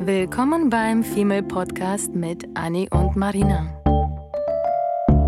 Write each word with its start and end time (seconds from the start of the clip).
Willkommen 0.00 0.70
beim 0.70 1.02
Female 1.02 1.42
Podcast 1.42 2.14
mit 2.14 2.46
Annie 2.54 2.88
und 2.90 3.16
Marina. 3.16 3.66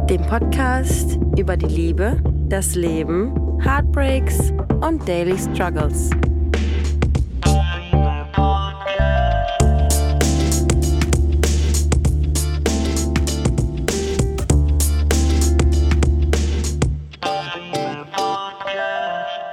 Dem 0.09 0.23
Podcast 0.23 1.19
über 1.37 1.57
die 1.57 1.67
Liebe, 1.67 2.23
das 2.49 2.77
Leben, 2.77 3.35
Heartbreaks 3.61 4.53
und 4.81 5.07
Daily 5.09 5.37
Struggles. 5.37 6.11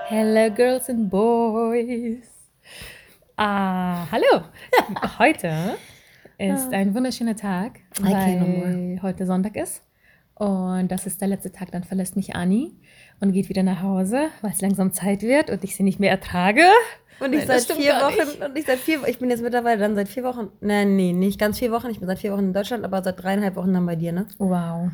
Hello, 0.09 0.49
Girls 0.53 0.89
and 0.89 1.09
Boys. 1.09 2.36
Ah, 3.39 4.07
hallo. 4.11 4.45
Heute 5.19 5.77
ist 6.39 6.73
ein 6.73 6.95
wunderschöner 6.95 7.35
Tag, 7.35 7.81
weil 7.99 8.99
heute 9.03 9.27
Sonntag 9.27 9.55
ist. 9.55 9.83
Und 10.33 10.87
das 10.87 11.05
ist 11.05 11.21
der 11.21 11.27
letzte 11.27 11.51
Tag, 11.51 11.71
dann 11.71 11.83
verlässt 11.83 12.15
mich 12.15 12.35
Anni 12.35 12.73
und 13.19 13.33
geht 13.33 13.47
wieder 13.49 13.61
nach 13.61 13.83
Hause, 13.83 14.29
weil 14.41 14.51
es 14.51 14.61
langsam 14.61 14.91
Zeit 14.91 15.21
wird 15.21 15.51
und 15.51 15.63
ich 15.63 15.75
sie 15.75 15.83
nicht 15.83 15.99
mehr 15.99 16.09
ertrage. 16.09 16.63
Und 17.19 17.33
ich 17.33 17.45
Nein, 17.47 17.59
seit 17.59 17.77
vier 17.77 17.93
Wochen, 17.93 18.43
und 18.43 18.57
ich 18.57 18.65
seit 18.65 18.79
vier, 18.79 19.07
ich 19.07 19.19
bin 19.19 19.29
jetzt 19.29 19.43
mittlerweile 19.43 19.81
dann 19.81 19.93
seit 19.93 20.09
vier 20.09 20.23
Wochen, 20.23 20.49
nein, 20.59 20.95
nee, 20.95 21.13
nicht 21.13 21.39
ganz 21.39 21.59
vier 21.59 21.71
Wochen, 21.71 21.91
ich 21.91 21.99
bin 21.99 22.07
seit 22.07 22.17
vier 22.17 22.33
Wochen 22.33 22.45
in 22.45 22.53
Deutschland, 22.53 22.83
aber 22.85 23.03
seit 23.03 23.21
dreieinhalb 23.21 23.55
Wochen 23.55 23.71
dann 23.71 23.85
bei 23.85 23.95
dir, 23.95 24.13
ne? 24.13 24.25
Wow. 24.39 24.89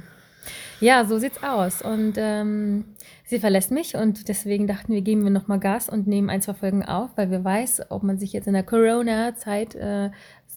Ja, 0.79 1.05
so 1.05 1.17
sieht's 1.17 1.41
aus. 1.43 1.81
Und 1.81 2.13
ähm, 2.17 2.85
sie 3.25 3.39
verlässt 3.39 3.71
mich 3.71 3.95
und 3.95 4.27
deswegen 4.27 4.67
dachten 4.67 4.93
wir, 4.93 5.01
geben 5.01 5.23
wir 5.23 5.31
nochmal 5.31 5.59
Gas 5.59 5.89
und 5.89 6.07
nehmen 6.07 6.29
ein, 6.29 6.41
zwei 6.41 6.53
Folgen 6.53 6.83
auf, 6.83 7.11
weil 7.15 7.31
wir 7.31 7.43
weiß, 7.43 7.89
ob 7.89 8.03
man 8.03 8.17
sich 8.17 8.33
jetzt 8.33 8.47
in 8.47 8.53
der 8.53 8.63
Corona-Zeit 8.63 9.75
äh, 9.75 10.11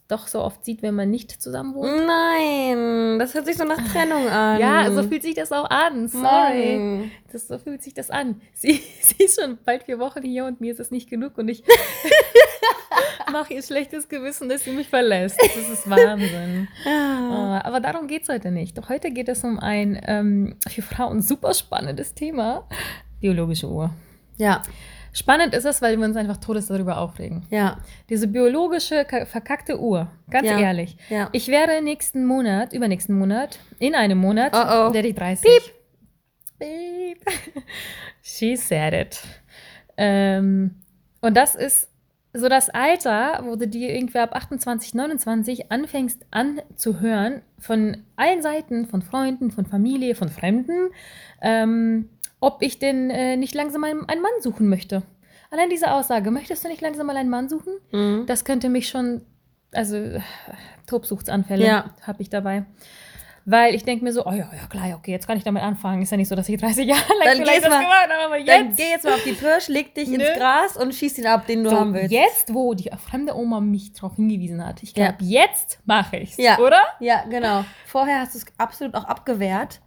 doch 0.09 0.29
so 0.29 0.41
oft 0.41 0.65
sieht, 0.65 0.83
wenn 0.83 0.95
man 0.95 1.11
nicht 1.11 1.43
zusammen 1.43 1.75
wohnt. 1.75 2.07
Nein, 2.07 3.19
das 3.19 3.35
hört 3.35 3.47
sich 3.47 3.57
so 3.57 3.65
nach 3.65 3.83
Trennung 3.93 4.29
an. 4.31 4.61
Ja, 4.61 4.91
so 4.93 5.03
fühlt 5.03 5.23
sich 5.23 5.35
das 5.35 5.51
auch 5.53 5.69
an. 5.69 6.09
Sorry. 6.09 6.77
Mann. 6.79 7.11
Das, 7.33 7.49
so 7.49 7.59
fühlt 7.59 7.83
sich 7.83 7.95
das 7.95 8.11
an. 8.11 8.41
Sie, 8.55 8.81
sie 9.01 9.25
ist 9.25 9.41
schon 9.41 9.59
bald 9.65 9.85
vier 9.85 9.99
Wochen 9.99 10.23
hier 10.23 10.45
und 10.45 10.61
mir 10.61 10.73
ist 10.73 10.81
es 10.81 10.91
nicht 10.91 11.11
genug 11.11 11.37
und 11.39 11.49
ich 11.49 11.65
mache 13.33 13.55
ihr 13.55 13.63
schlechtes 13.63 14.09
Gewissen, 14.09 14.49
dass 14.49 14.65
sie 14.65 14.71
mich 14.71 14.89
verlässt. 14.89 15.41
Das 15.41 15.69
ist 15.69 15.91
Wahnsinn. 15.91 16.69
Ja. 16.85 17.59
Äh, 17.59 17.67
Aber 17.67 17.81
darum 17.81 18.07
geht 18.07 18.23
es 18.23 18.29
heute 18.29 18.51
nicht. 18.51 18.79
Doch 18.79 18.89
heute 18.89 19.11
geht 19.11 19.29
es 19.29 19.43
um 19.45 19.59
ein 19.59 20.01
ähm, 20.07 20.57
für 20.69 20.83
Frauen 20.83 21.21
super 21.21 21.53
spannendes 21.53 22.15
Thema: 22.15 22.69
biologische 23.21 23.69
Uhr. 23.69 23.91
Ja, 24.39 24.63
Spannend 25.17 25.55
ist 25.55 25.65
es, 25.65 25.81
weil 25.81 25.97
wir 25.99 26.05
uns 26.05 26.17
einfach 26.17 26.37
todes 26.37 26.67
darüber 26.67 26.99
aufregen. 26.99 27.47
ja, 27.51 27.79
Diese 28.11 28.29
biologische, 28.29 29.05
ka- 29.07 29.25
verkackte 29.25 29.81
Uhr, 29.81 30.11
ganz 30.31 30.47
Ja. 30.47 30.59
ehrlich. 30.61 30.97
ja. 31.09 31.29
Ich 31.33 31.49
werde 31.49 31.81
nächsten 31.83 32.27
Monat, 32.27 32.73
übernächsten 32.75 33.19
Monat, 33.19 33.59
in 33.79 33.95
einem 33.95 34.19
Monat, 34.19 34.53
Oh, 34.55 34.89
oh. 34.91 34.93
werde 34.95 35.09
ich 35.09 35.15
30. 35.15 35.51
Piep. 35.51 35.75
Piep. 36.59 37.19
She 38.23 38.57
said 38.57 38.93
it. 38.93 39.21
Ähm, 39.97 40.75
und 41.23 41.37
das 41.37 41.55
ist 41.55 41.89
so 42.35 42.51
das 42.51 42.69
Alter, 42.69 43.41
wo 43.45 43.57
du 43.57 43.67
dir 43.67 43.95
irgendwie 43.95 44.19
ab 44.19 44.35
28, 44.35 44.93
29 44.93 45.73
anfängst 45.73 46.27
anzuhören 46.31 47.41
von 47.59 48.03
allen 48.17 48.43
Seiten, 48.43 48.85
von 48.87 49.01
Freunden, 49.01 49.51
von 49.51 49.65
Familie, 49.65 50.15
von 50.15 50.29
Fremden, 50.29 50.91
ähm, 51.41 52.11
ob 52.41 52.63
ich 52.63 52.79
denn 52.79 53.11
äh, 53.11 53.37
nicht 53.37 53.55
langsam 53.55 53.85
einen, 53.85 54.09
einen 54.09 54.23
Mann 54.23 54.33
suchen 54.41 54.69
möchte. 54.69 55.03
Allein 55.51 55.71
diese 55.71 55.93
Aussage, 55.93 56.31
möchtest 56.31 56.65
du 56.65 56.69
nicht 56.69 56.81
langsam 56.83 57.07
mal 57.07 57.17
einen 57.17 57.31
Mann 57.31 57.49
suchen? 57.49 57.73
Mhm. 57.93 58.25
Das 58.27 58.45
könnte 58.45 58.69
mich 58.69 58.89
schon, 58.89 59.23
also 59.73 59.97
Tobsuchtsanfälle 60.87 61.67
Ja. 61.67 61.91
habe 62.03 62.23
ich 62.23 62.31
dabei. 62.31 62.65
Weil 63.49 63.77
ich 63.77 63.85
denke 63.85 64.03
mir 64.03 64.13
so, 64.13 64.27
oh 64.27 64.33
ja, 64.33 64.51
ja 64.53 64.67
klar, 64.69 64.97
okay, 64.97 65.13
jetzt 65.13 65.29
kann 65.29 65.39
ich 65.39 65.45
damit 65.45 65.63
anfangen. 65.63 66.03
Ist 66.03 66.11
ja 66.11 66.17
nicht 66.17 66.27
so, 66.29 66.35
dass 66.35 66.49
ich 66.49 66.61
30 66.61 66.85
Jahre 66.89 67.01
lang 67.21 67.29
Dann 67.29 67.37
vielleicht 67.37 67.63
das 67.63 67.71
mal- 67.71 67.79
gemacht 67.81 68.09
habe, 68.11 68.25
aber 68.35 68.45
Dann 68.45 68.67
jetzt. 68.71 68.77
geh 68.77 68.89
jetzt 68.91 69.05
mal 69.05 69.15
auf 69.15 69.23
die 69.23 69.35
Pirsch, 69.35 69.69
leg 69.69 69.95
dich 69.95 70.09
ins 70.09 70.19
Ne? 70.19 70.35
Gras 70.37 70.77
und 70.77 70.93
schieß 70.93 71.17
ihn 71.19 71.27
ab, 71.29 71.47
den 71.47 71.63
du 71.63 71.71
so, 71.71 71.79
haben 71.79 71.95
willst. 71.95 72.11
jetzt, 72.11 72.53
wo 72.53 72.75
die 72.75 72.91
fremde 73.09 73.37
Oma 73.37 73.61
mich 73.61 73.93
darauf 73.93 74.17
hingewiesen 74.17 74.67
hat, 74.67 74.83
ich 74.83 74.95
glaube, 74.95 75.19
jetzt 75.21 75.79
mache 75.85 76.17
ich's, 76.17 76.39
Ja. 76.39 76.59
oder? 76.59 76.81
Ja, 76.99 77.23
genau. 77.31 77.65
Vorher 77.87 78.19
hast 78.21 78.35
du 78.35 78.39
es 78.39 78.47
absolut 78.59 78.97
auch 78.97 79.05
abgewehrt. 79.05 79.81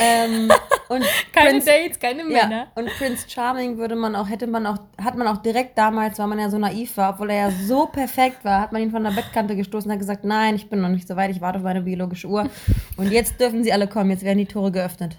ähm, 0.00 0.50
und 0.88 1.02
Keine 1.32 1.50
Prince- 1.50 1.66
Dates, 1.66 1.98
keine 1.98 2.24
Männer. 2.24 2.50
Ja, 2.50 2.66
und 2.74 2.88
Prince 2.98 3.26
Charming 3.28 3.78
würde 3.78 3.96
man 3.96 4.14
auch, 4.16 4.28
hätte 4.28 4.46
man 4.46 4.66
auch, 4.66 4.78
hat 5.02 5.16
man 5.16 5.26
auch 5.26 5.38
direkt 5.38 5.76
damals, 5.78 6.18
weil 6.18 6.26
man 6.26 6.38
ja 6.38 6.50
so 6.50 6.58
naiv 6.58 6.96
war, 6.96 7.14
obwohl 7.14 7.30
er 7.30 7.48
ja 7.48 7.50
so 7.50 7.86
perfekt 7.92 8.44
war, 8.44 8.60
hat 8.60 8.72
man 8.72 8.82
ihn 8.82 8.90
von 8.90 9.02
der 9.04 9.10
Bettkante 9.12 9.56
gestoßen 9.56 9.88
und 9.90 9.92
hat 9.92 10.00
gesagt, 10.00 10.24
nein, 10.24 10.54
ich 10.56 10.68
bin 10.68 10.80
noch 10.80 10.88
nicht 10.88 11.08
so 11.08 11.16
weit, 11.16 11.30
ich 11.30 11.40
warte 11.40 11.58
auf 11.58 11.64
meine 11.64 11.82
biologische 11.82 12.28
Uhr. 12.28 12.48
Und 12.96 13.10
jetzt 13.10 13.40
dürfen 13.40 13.64
sie 13.64 13.72
alle 13.72 13.86
kommen, 13.88 14.10
jetzt 14.10 14.24
werden 14.24 14.38
die 14.38 14.46
Tore 14.46 14.70
geöffnet. 14.70 15.16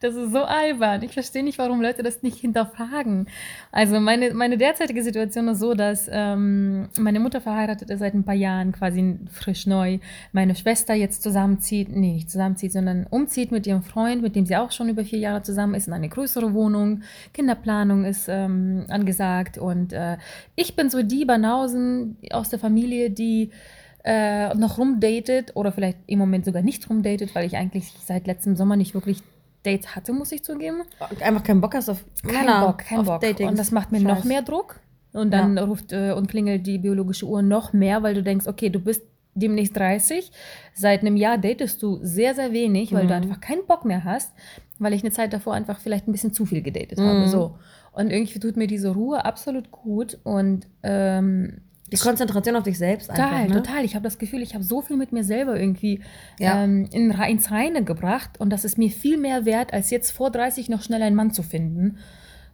Das 0.00 0.14
ist 0.14 0.32
so 0.32 0.38
albern. 0.44 1.02
Ich 1.02 1.12
verstehe 1.12 1.42
nicht, 1.44 1.58
warum 1.58 1.82
Leute 1.82 2.02
das 2.02 2.22
nicht 2.22 2.38
hinterfragen. 2.38 3.28
Also 3.70 4.00
meine, 4.00 4.32
meine 4.32 4.56
derzeitige 4.56 5.02
Situation 5.02 5.48
ist 5.48 5.58
so, 5.58 5.74
dass 5.74 6.08
ähm, 6.10 6.88
meine 6.98 7.20
Mutter 7.20 7.42
verheiratet 7.42 7.90
ist 7.90 7.98
seit 7.98 8.14
ein 8.14 8.24
paar 8.24 8.34
Jahren, 8.34 8.72
quasi 8.72 9.18
frisch 9.30 9.66
neu. 9.66 9.98
Meine 10.32 10.54
Schwester 10.54 10.94
jetzt 10.94 11.22
zusammenzieht, 11.22 11.90
nee, 11.94 12.14
nicht 12.14 12.30
zusammenzieht, 12.30 12.72
sondern 12.72 13.06
umzieht 13.10 13.52
mit 13.52 13.66
ihrem 13.66 13.82
Freund, 13.82 14.22
mit 14.22 14.34
dem 14.34 14.46
sie 14.46 14.56
auch 14.56 14.72
schon 14.72 14.88
über 14.88 14.99
vier 15.04 15.18
Jahre 15.18 15.42
zusammen 15.42 15.74
ist, 15.74 15.86
in 15.86 15.92
eine 15.92 16.08
größere 16.08 16.52
Wohnung. 16.54 17.02
Kinderplanung 17.34 18.04
ist 18.04 18.26
ähm, 18.28 18.84
angesagt. 18.88 19.58
Und 19.58 19.92
äh, 19.92 20.16
ich 20.56 20.76
bin 20.76 20.90
so 20.90 21.02
die 21.02 21.24
Banausen 21.24 22.16
aus 22.32 22.48
der 22.50 22.58
Familie, 22.58 23.10
die 23.10 23.50
äh, 24.04 24.54
noch 24.54 24.78
rumdatet 24.78 25.52
oder 25.56 25.72
vielleicht 25.72 25.98
im 26.06 26.18
Moment 26.18 26.44
sogar 26.44 26.62
nicht 26.62 26.88
rumdatet, 26.88 27.34
weil 27.34 27.46
ich 27.46 27.56
eigentlich 27.56 27.92
seit 28.04 28.26
letztem 28.26 28.56
Sommer 28.56 28.76
nicht 28.76 28.94
wirklich 28.94 29.22
Dates 29.62 29.94
hatte, 29.94 30.12
muss 30.14 30.32
ich 30.32 30.42
zugeben. 30.42 30.82
Einfach 31.22 31.44
keinen 31.44 31.60
Bock 31.60 31.74
hast 31.74 31.90
auf 31.90 32.02
Kein 32.22 32.46
Männer, 32.46 32.66
Bock, 32.66 32.78
kein 32.78 32.98
auf 33.00 33.06
Bock. 33.06 33.20
Datings. 33.20 33.50
Und 33.50 33.58
das 33.58 33.70
macht 33.72 33.92
mir 33.92 33.98
Scheiß. 34.00 34.06
noch 34.08 34.24
mehr 34.24 34.40
Druck. 34.42 34.80
Und 35.12 35.32
dann 35.32 35.58
ruft 35.58 35.92
äh, 35.92 36.12
und 36.12 36.28
klingelt 36.28 36.66
die 36.66 36.78
biologische 36.78 37.26
Uhr 37.26 37.42
noch 37.42 37.72
mehr, 37.72 38.02
weil 38.02 38.14
du 38.14 38.22
denkst, 38.22 38.46
okay, 38.46 38.70
du 38.70 38.78
bist 38.80 39.02
demnächst 39.34 39.76
30. 39.76 40.30
Seit 40.72 41.00
einem 41.00 41.16
Jahr 41.16 41.36
datest 41.36 41.82
du 41.82 41.98
sehr, 42.02 42.34
sehr 42.34 42.52
wenig, 42.52 42.92
weil 42.94 43.06
du 43.06 43.14
Mhm. 43.14 43.22
einfach 43.22 43.40
keinen 43.40 43.66
Bock 43.66 43.84
mehr 43.84 44.04
hast, 44.04 44.32
weil 44.80 44.92
ich 44.94 45.02
eine 45.02 45.12
Zeit 45.12 45.32
davor 45.32 45.54
einfach 45.54 45.78
vielleicht 45.80 46.08
ein 46.08 46.12
bisschen 46.12 46.32
zu 46.32 46.44
viel 46.46 46.62
gedatet 46.62 46.98
habe. 46.98 47.20
Mhm. 47.20 47.28
So. 47.28 47.56
Und 47.92 48.10
irgendwie 48.10 48.38
tut 48.40 48.56
mir 48.56 48.66
diese 48.66 48.90
Ruhe 48.90 49.24
absolut 49.24 49.70
gut. 49.70 50.18
Und 50.24 50.66
ähm, 50.82 51.58
Die 51.92 51.96
Konzentration 51.96 52.56
auf 52.56 52.62
dich 52.64 52.78
selbst 52.78 53.10
einfach, 53.10 53.24
Total, 53.30 53.48
ne? 53.48 53.54
total. 53.54 53.84
Ich 53.84 53.94
habe 53.94 54.04
das 54.04 54.18
Gefühl, 54.18 54.42
ich 54.42 54.54
habe 54.54 54.64
so 54.64 54.80
viel 54.80 54.96
mit 54.96 55.12
mir 55.12 55.24
selber 55.24 55.58
irgendwie 55.58 56.00
Ja. 56.38 56.62
ähm, 56.64 56.88
in, 56.92 57.10
ins 57.10 57.50
Reine 57.50 57.84
gebracht 57.84 58.38
und 58.40 58.50
das 58.50 58.64
ist 58.64 58.78
mir 58.78 58.90
viel 58.90 59.16
mehr 59.18 59.44
wert, 59.44 59.72
als 59.72 59.90
jetzt 59.90 60.10
vor 60.12 60.30
30 60.30 60.68
noch 60.68 60.82
schnell 60.82 61.02
einen 61.02 61.16
Mann 61.16 61.32
zu 61.32 61.42
finden. 61.42 61.98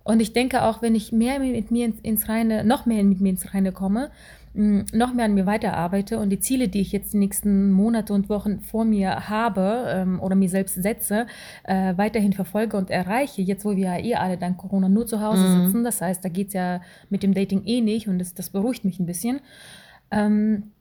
Und 0.05 0.21
ich 0.21 0.33
denke 0.33 0.63
auch, 0.63 0.83
wenn 0.83 0.95
ich 0.95 1.11
mehr 1.13 1.41
mit 1.41 1.71
mir 1.71 1.87
ins, 1.87 2.01
ins 2.01 2.29
Reine, 2.29 2.63
noch 2.65 2.87
mehr 2.87 3.03
mit 3.03 3.21
mir 3.21 3.31
ins 3.31 3.53
Reine 3.53 3.73
komme, 3.73 4.11
noch 4.57 5.13
mehr 5.13 5.27
an 5.27 5.35
mir 5.35 5.45
weiterarbeite 5.45 6.19
und 6.19 6.31
die 6.31 6.41
Ziele, 6.41 6.69
die 6.69 6.81
ich 6.81 6.91
jetzt 6.91 7.13
die 7.13 7.19
nächsten 7.19 7.71
Monate 7.73 8.13
und 8.15 8.29
Wochen 8.31 8.61
vor 8.61 8.85
mir 8.87 9.29
habe 9.29 9.85
ähm, 9.89 10.21
oder 10.21 10.35
mir 10.35 10.49
selbst 10.49 10.75
setze, 10.83 11.27
äh, 11.65 11.97
weiterhin 11.97 12.33
verfolge 12.33 12.77
und 12.77 12.91
erreiche, 12.91 13.43
jetzt 13.43 13.65
wo 13.65 13.77
wir 13.77 13.85
ja 13.85 13.99
eh 13.99 14.15
alle 14.15 14.39
dank 14.39 14.57
Corona 14.57 14.89
nur 14.89 15.07
zu 15.07 15.21
Hause 15.21 15.47
Mhm. 15.47 15.65
sitzen, 15.67 15.85
das 15.85 16.01
heißt, 16.01 16.25
da 16.25 16.31
geht 16.31 16.49
es 16.49 16.55
ja 16.55 16.81
mit 17.11 17.23
dem 17.23 17.35
Dating 17.35 17.65
eh 17.67 17.81
nicht 17.83 18.09
und 18.09 18.19
das, 18.19 18.33
das 18.35 18.51
beruhigt 18.51 18.85
mich 18.85 18.99
ein 18.99 19.07
bisschen. 19.07 19.41
Ähm, 20.11 20.73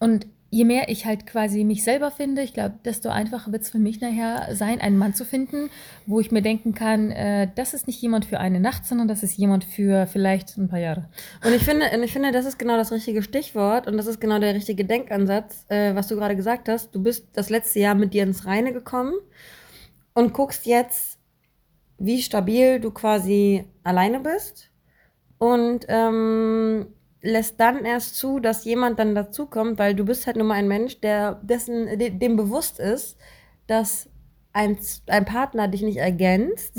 und 0.00 0.26
je 0.50 0.64
mehr 0.64 0.88
ich 0.88 1.04
halt 1.04 1.26
quasi 1.26 1.62
mich 1.64 1.84
selber 1.84 2.10
finde, 2.10 2.42
ich 2.42 2.54
glaube, 2.54 2.76
desto 2.84 3.10
einfacher 3.10 3.52
wird 3.52 3.62
es 3.62 3.70
für 3.70 3.78
mich 3.78 4.00
nachher 4.00 4.54
sein, 4.54 4.80
einen 4.80 4.96
Mann 4.96 5.12
zu 5.12 5.24
finden, 5.24 5.68
wo 6.06 6.20
ich 6.20 6.30
mir 6.30 6.40
denken 6.40 6.74
kann, 6.74 7.10
äh, 7.10 7.50
das 7.54 7.74
ist 7.74 7.86
nicht 7.86 8.00
jemand 8.00 8.24
für 8.24 8.40
eine 8.40 8.58
Nacht, 8.58 8.86
sondern 8.86 9.08
das 9.08 9.22
ist 9.22 9.36
jemand 9.36 9.64
für 9.64 10.06
vielleicht 10.06 10.56
ein 10.56 10.68
paar 10.68 10.78
Jahre. 10.78 11.08
Und 11.44 11.52
ich 11.52 11.62
finde, 11.62 11.86
und 11.94 12.02
ich 12.02 12.12
finde, 12.12 12.32
das 12.32 12.46
ist 12.46 12.58
genau 12.58 12.76
das 12.76 12.92
richtige 12.92 13.22
Stichwort 13.22 13.86
und 13.86 13.98
das 13.98 14.06
ist 14.06 14.20
genau 14.20 14.38
der 14.38 14.54
richtige 14.54 14.84
Denkansatz, 14.86 15.66
äh, 15.68 15.94
was 15.94 16.08
du 16.08 16.16
gerade 16.16 16.36
gesagt 16.36 16.68
hast. 16.68 16.94
Du 16.94 17.02
bist 17.02 17.28
das 17.34 17.50
letzte 17.50 17.80
Jahr 17.80 17.94
mit 17.94 18.14
dir 18.14 18.22
ins 18.22 18.46
Reine 18.46 18.72
gekommen 18.72 19.14
und 20.14 20.32
guckst 20.32 20.64
jetzt, 20.64 21.18
wie 21.98 22.22
stabil 22.22 22.80
du 22.80 22.90
quasi 22.90 23.64
alleine 23.82 24.20
bist 24.20 24.70
und 25.38 25.84
ähm, 25.88 26.86
lässt 27.20 27.58
dann 27.60 27.84
erst 27.84 28.16
zu, 28.16 28.38
dass 28.38 28.64
jemand 28.64 28.98
dann 28.98 29.14
dazukommt, 29.14 29.78
weil 29.78 29.94
du 29.94 30.04
bist 30.04 30.26
halt 30.26 30.36
nur 30.36 30.46
mal 30.46 30.54
ein 30.54 30.68
Mensch, 30.68 31.00
der 31.00 31.40
dessen 31.42 31.98
de, 31.98 32.10
dem 32.10 32.36
bewusst 32.36 32.78
ist, 32.78 33.16
dass 33.66 34.08
ein, 34.52 34.78
ein 35.06 35.24
Partner 35.24 35.68
dich 35.68 35.82
nicht 35.82 35.98
ergänzt, 35.98 36.76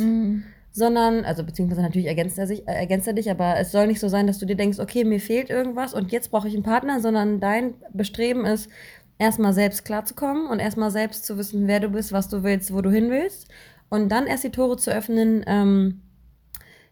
sondern, 0.71 1.25
also 1.25 1.43
beziehungsweise 1.43 1.81
natürlich 1.81 2.07
ergänzt 2.07 2.37
er, 2.37 2.47
sich, 2.47 2.67
äh, 2.67 2.73
ergänzt 2.73 3.07
er 3.07 3.13
dich, 3.13 3.29
aber 3.29 3.57
es 3.59 3.71
soll 3.71 3.87
nicht 3.87 3.99
so 3.99 4.07
sein, 4.07 4.27
dass 4.27 4.39
du 4.39 4.45
dir 4.45 4.55
denkst, 4.55 4.79
okay, 4.79 5.03
mir 5.03 5.19
fehlt 5.19 5.49
irgendwas 5.49 5.93
und 5.93 6.11
jetzt 6.11 6.31
brauche 6.31 6.47
ich 6.47 6.53
einen 6.53 6.63
Partner, 6.63 6.99
sondern 6.99 7.39
dein 7.39 7.75
Bestreben 7.93 8.45
ist, 8.45 8.69
erstmal 9.17 9.53
selbst 9.53 9.83
klarzukommen 9.83 10.47
und 10.47 10.59
erstmal 10.59 10.91
selbst 10.91 11.25
zu 11.25 11.37
wissen, 11.37 11.67
wer 11.67 11.81
du 11.81 11.89
bist, 11.89 12.13
was 12.13 12.29
du 12.29 12.43
willst, 12.43 12.73
wo 12.73 12.81
du 12.81 12.89
hin 12.89 13.09
willst 13.11 13.49
und 13.89 14.09
dann 14.09 14.27
erst 14.27 14.45
die 14.45 14.51
Tore 14.51 14.77
zu 14.77 14.91
öffnen, 14.91 15.43
ähm, 15.45 16.01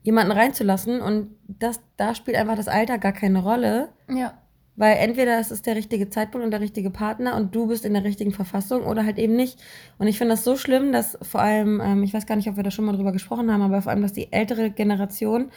jemanden 0.07 0.31
reinzulassen 0.31 1.01
und 1.01 1.35
das, 1.49 1.81
da 1.97 2.15
spielt 2.15 2.37
einfach 2.37 2.55
das 2.55 2.69
Alter 2.69 2.97
gar 2.97 3.11
keine 3.11 3.43
Rolle, 3.43 3.89
Ja. 4.09 4.33
Weil 4.79 4.97
entweder 4.97 5.39
es 5.39 5.49
ist 5.49 5.65
der 5.65 5.75
richtige 5.75 6.07
Zeitpunkt 6.11 6.45
und 6.45 6.51
der 6.51 6.61
richtige 6.61 6.91
Partner 6.91 7.35
und 7.35 7.55
du 7.55 7.65
bist 7.65 7.83
in 7.83 7.95
der 7.95 8.03
richtigen 8.03 8.31
Verfassung 8.31 8.83
oder 8.83 9.03
halt 9.03 9.17
eben 9.17 9.35
nicht. 9.35 9.59
Und 9.97 10.05
ich 10.05 10.19
finde 10.19 10.35
das 10.35 10.43
so 10.43 10.55
schlimm, 10.55 10.91
dass 10.91 11.17
vor 11.23 11.41
allem, 11.41 11.81
ähm, 11.83 12.03
ich 12.03 12.13
weiß 12.13 12.27
gar 12.27 12.35
nicht, 12.35 12.47
ob 12.47 12.57
wir 12.57 12.63
da 12.63 12.69
schon 12.69 12.85
mal 12.85 12.95
drüber 12.95 13.11
gesprochen 13.11 13.51
haben, 13.51 13.63
aber 13.63 13.81
vor 13.81 13.91
allem, 13.91 14.03
dass 14.03 14.13
die 14.13 14.31
ältere 14.31 14.69
Generation, 14.69 15.49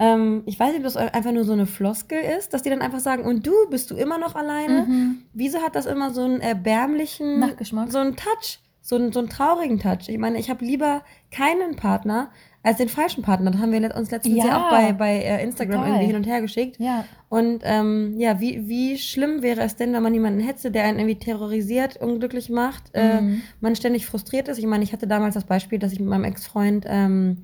ähm, 0.00 0.42
ich 0.46 0.58
weiß 0.58 0.70
nicht, 0.70 0.78
ob 0.78 0.82
das 0.82 0.96
einfach 0.96 1.30
nur 1.30 1.44
so 1.44 1.52
eine 1.52 1.66
Floskel 1.66 2.18
ist, 2.18 2.54
dass 2.54 2.62
die 2.62 2.70
dann 2.70 2.82
einfach 2.82 2.98
sagen, 2.98 3.22
und 3.22 3.46
du, 3.46 3.52
bist 3.70 3.92
du 3.92 3.94
immer 3.94 4.18
noch 4.18 4.34
alleine? 4.34 4.82
Mhm. 4.82 5.22
Wieso 5.32 5.62
hat 5.62 5.76
das 5.76 5.86
immer 5.86 6.10
so 6.10 6.24
einen 6.24 6.40
erbärmlichen, 6.40 7.38
Nachgeschmack. 7.38 7.92
so 7.92 7.98
einen 7.98 8.16
Touch, 8.16 8.58
so 8.82 8.96
einen, 8.96 9.12
so 9.12 9.20
einen 9.20 9.28
traurigen 9.28 9.78
Touch? 9.78 10.08
Ich 10.08 10.18
meine, 10.18 10.40
ich 10.40 10.50
habe 10.50 10.64
lieber 10.64 11.02
keinen 11.30 11.76
Partner 11.76 12.30
als 12.66 12.78
den 12.78 12.88
falschen 12.88 13.22
Partner. 13.22 13.50
Das 13.52 13.60
haben 13.60 13.70
wir 13.70 13.94
uns 13.96 14.10
letztens 14.10 14.36
ja, 14.38 14.46
Ja, 14.46 14.66
auch 14.66 14.70
bei, 14.70 14.92
bei 14.92 15.18
äh, 15.22 15.42
Instagram 15.44 15.76
total. 15.76 15.88
irgendwie 15.88 16.06
hin 16.06 16.16
und 16.16 16.26
her 16.26 16.40
geschickt. 16.40 16.76
Ja. 16.80 17.04
Und 17.28 17.60
ähm, 17.62 18.14
ja, 18.18 18.40
wie, 18.40 18.66
wie 18.68 18.98
schlimm 18.98 19.42
wäre 19.42 19.60
es 19.62 19.76
denn, 19.76 19.92
wenn 19.92 20.02
man 20.02 20.12
jemanden 20.12 20.40
hätte, 20.40 20.70
der 20.72 20.84
einen 20.84 20.98
irgendwie 20.98 21.18
terrorisiert, 21.18 21.96
unglücklich 21.98 22.50
macht, 22.50 22.82
äh, 22.94 23.20
Mhm. 23.20 23.42
man 23.60 23.76
ständig 23.76 24.04
frustriert 24.06 24.48
ist? 24.48 24.58
Ich 24.58 24.66
meine, 24.66 24.82
ich 24.82 24.92
hatte 24.92 25.06
damals 25.06 25.34
das 25.34 25.44
Beispiel, 25.44 25.78
dass 25.78 25.92
ich 25.92 26.00
mit 26.00 26.08
meinem 26.08 26.24
Ex-Freund, 26.24 26.84
ähm, 26.88 27.42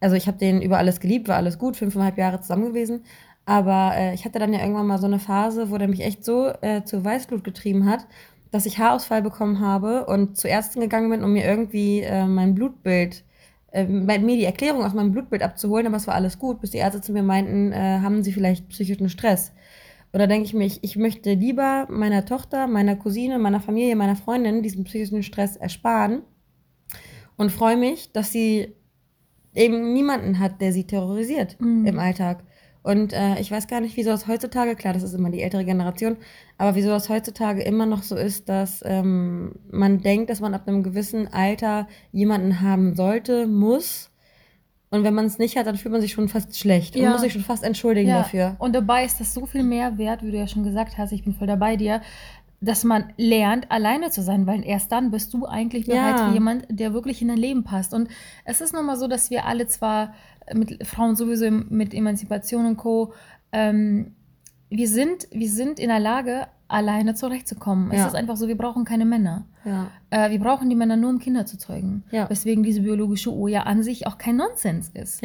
also 0.00 0.16
ich 0.16 0.26
habe 0.26 0.36
den 0.36 0.60
über 0.60 0.76
alles 0.78 1.00
geliebt, 1.00 1.28
war 1.28 1.36
alles 1.36 1.58
gut, 1.58 1.76
fünfeinhalb 1.76 2.18
Jahre 2.18 2.40
zusammen 2.42 2.66
gewesen. 2.66 3.04
Aber 3.46 3.92
äh, 3.96 4.12
ich 4.14 4.24
hatte 4.26 4.38
dann 4.38 4.52
ja 4.52 4.60
irgendwann 4.60 4.86
mal 4.86 4.98
so 4.98 5.06
eine 5.06 5.18
Phase, 5.18 5.70
wo 5.70 5.78
der 5.78 5.88
mich 5.88 6.04
echt 6.04 6.24
so 6.24 6.52
äh, 6.60 6.84
zu 6.84 7.02
Weißblut 7.04 7.42
getrieben 7.42 7.88
hat, 7.88 8.06
dass 8.50 8.66
ich 8.66 8.78
Haarausfall 8.78 9.22
bekommen 9.22 9.60
habe 9.60 10.04
und 10.06 10.36
zu 10.36 10.46
Ärzten 10.46 10.80
gegangen 10.80 11.08
bin, 11.10 11.24
um 11.24 11.32
mir 11.32 11.44
irgendwie 11.46 12.00
äh, 12.02 12.26
mein 12.26 12.54
Blutbild, 12.54 13.24
äh, 13.72 13.84
bei 13.84 14.18
mir 14.18 14.36
die 14.36 14.44
Erklärung 14.44 14.84
aus 14.84 14.94
meinem 14.94 15.12
Blutbild 15.12 15.42
abzuholen, 15.42 15.86
aber 15.86 15.96
es 15.96 16.06
war 16.06 16.14
alles 16.14 16.38
gut, 16.38 16.60
bis 16.60 16.70
die 16.70 16.78
Ärzte 16.78 17.00
zu 17.00 17.12
mir 17.12 17.22
meinten, 17.22 17.72
äh, 17.72 18.00
haben 18.00 18.22
sie 18.22 18.32
vielleicht 18.32 18.68
psychischen 18.68 19.08
Stress. 19.08 19.52
Oder 20.12 20.26
denke 20.26 20.44
ich 20.44 20.54
mir, 20.54 20.66
ich, 20.66 20.84
ich 20.84 20.96
möchte 20.96 21.32
lieber 21.32 21.86
meiner 21.90 22.24
Tochter, 22.24 22.66
meiner 22.66 22.96
Cousine, 22.96 23.38
meiner 23.38 23.60
Familie, 23.60 23.96
meiner 23.96 24.16
Freundin 24.16 24.62
diesen 24.62 24.84
psychischen 24.84 25.22
Stress 25.22 25.56
ersparen 25.56 26.22
und 27.36 27.50
freue 27.50 27.76
mich, 27.78 28.12
dass 28.12 28.30
sie 28.30 28.74
eben 29.54 29.92
niemanden 29.92 30.38
hat, 30.38 30.60
der 30.60 30.72
sie 30.72 30.84
terrorisiert 30.86 31.56
Mhm. 31.60 31.86
im 31.86 31.98
Alltag. 31.98 32.44
Und 32.82 33.12
äh, 33.12 33.38
ich 33.38 33.50
weiß 33.50 33.68
gar 33.68 33.80
nicht, 33.80 33.96
wieso 33.96 34.10
das 34.10 34.26
heutzutage, 34.26 34.74
klar, 34.74 34.92
das 34.92 35.04
ist 35.04 35.14
immer 35.14 35.30
die 35.30 35.40
ältere 35.42 35.64
Generation, 35.64 36.16
aber 36.58 36.74
wieso 36.74 36.88
das 36.88 37.08
heutzutage 37.08 37.62
immer 37.62 37.86
noch 37.86 38.02
so 38.02 38.16
ist, 38.16 38.48
dass 38.48 38.82
ähm, 38.84 39.52
man 39.70 40.00
denkt, 40.00 40.30
dass 40.30 40.40
man 40.40 40.52
ab 40.54 40.66
einem 40.66 40.82
gewissen 40.82 41.32
Alter 41.32 41.86
jemanden 42.10 42.60
haben 42.60 42.94
sollte, 42.96 43.46
muss. 43.46 44.10
Und 44.90 45.04
wenn 45.04 45.14
man 45.14 45.24
es 45.26 45.38
nicht 45.38 45.56
hat, 45.56 45.66
dann 45.66 45.76
fühlt 45.76 45.92
man 45.92 46.00
sich 46.00 46.12
schon 46.12 46.28
fast 46.28 46.58
schlecht 46.58 46.96
und 46.96 47.02
Ja. 47.02 47.10
muss 47.12 47.20
sich 47.22 47.32
schon 47.32 47.42
fast 47.42 47.62
entschuldigen 47.62 48.10
Ja, 48.10 48.18
dafür. 48.18 48.56
und 48.58 48.74
dabei 48.74 49.04
ist 49.04 49.20
das 49.20 49.32
so 49.32 49.46
viel 49.46 49.62
mehr 49.62 49.96
wert, 49.96 50.22
wie 50.24 50.32
du 50.32 50.36
ja 50.38 50.46
schon 50.48 50.64
gesagt 50.64 50.98
hast, 50.98 51.12
ich 51.12 51.22
bin 51.24 51.34
voll 51.34 51.46
dabei 51.46 51.76
dir, 51.76 52.02
dass 52.60 52.84
man 52.84 53.12
lernt, 53.16 53.70
alleine 53.72 54.10
zu 54.10 54.22
sein, 54.22 54.46
weil 54.46 54.64
erst 54.64 54.92
dann 54.92 55.10
bist 55.10 55.32
du 55.34 55.46
eigentlich 55.46 55.86
bereit 55.86 56.18
Ja. 56.20 56.26
für 56.26 56.30
jemand, 56.32 56.64
der 56.68 56.92
wirklich 56.94 57.20
in 57.22 57.28
dein 57.28 57.36
Leben 57.38 57.64
passt. 57.64 57.92
Und 57.94 58.08
es 58.44 58.60
ist 58.60 58.72
nun 58.72 58.86
mal 58.86 58.96
so, 58.96 59.08
dass 59.08 59.30
wir 59.30 59.46
alle 59.46 59.66
zwar 59.66 60.14
mit 60.54 60.86
Frauen 60.86 61.16
sowieso 61.16 61.50
mit 61.50 61.94
Emanzipation 61.94 62.66
und 62.66 62.76
Co. 62.76 63.12
Ähm, 63.52 64.14
wir 64.70 64.88
sind, 64.88 65.28
wir 65.30 65.48
sind 65.50 65.78
in 65.78 65.88
der 65.88 66.00
Lage, 66.00 66.46
alleine 66.68 67.14
zurechtzukommen. 67.14 67.90
Es 67.92 67.98
Ja. 67.98 68.06
ist 68.06 68.14
einfach 68.14 68.36
so, 68.36 68.48
wir 68.48 68.56
brauchen 68.56 68.84
keine 68.84 69.04
Männer. 69.04 69.44
Ja. 69.64 69.88
Äh, 70.08 70.30
wir 70.30 70.38
brauchen 70.40 70.70
die 70.70 70.76
Männer 70.76 70.96
nur, 70.96 71.10
um 71.10 71.18
Kinder 71.18 71.44
zu 71.44 71.58
zeugen. 71.58 72.04
Ja. 72.10 72.30
Weswegen 72.30 72.62
diese 72.62 72.80
biologische 72.80 73.30
Uhr 73.30 73.50
ja 73.50 73.64
an 73.64 73.82
sich 73.82 74.06
auch 74.06 74.16
kein 74.16 74.36
Nonsens 74.36 74.88
ist. 74.94 75.22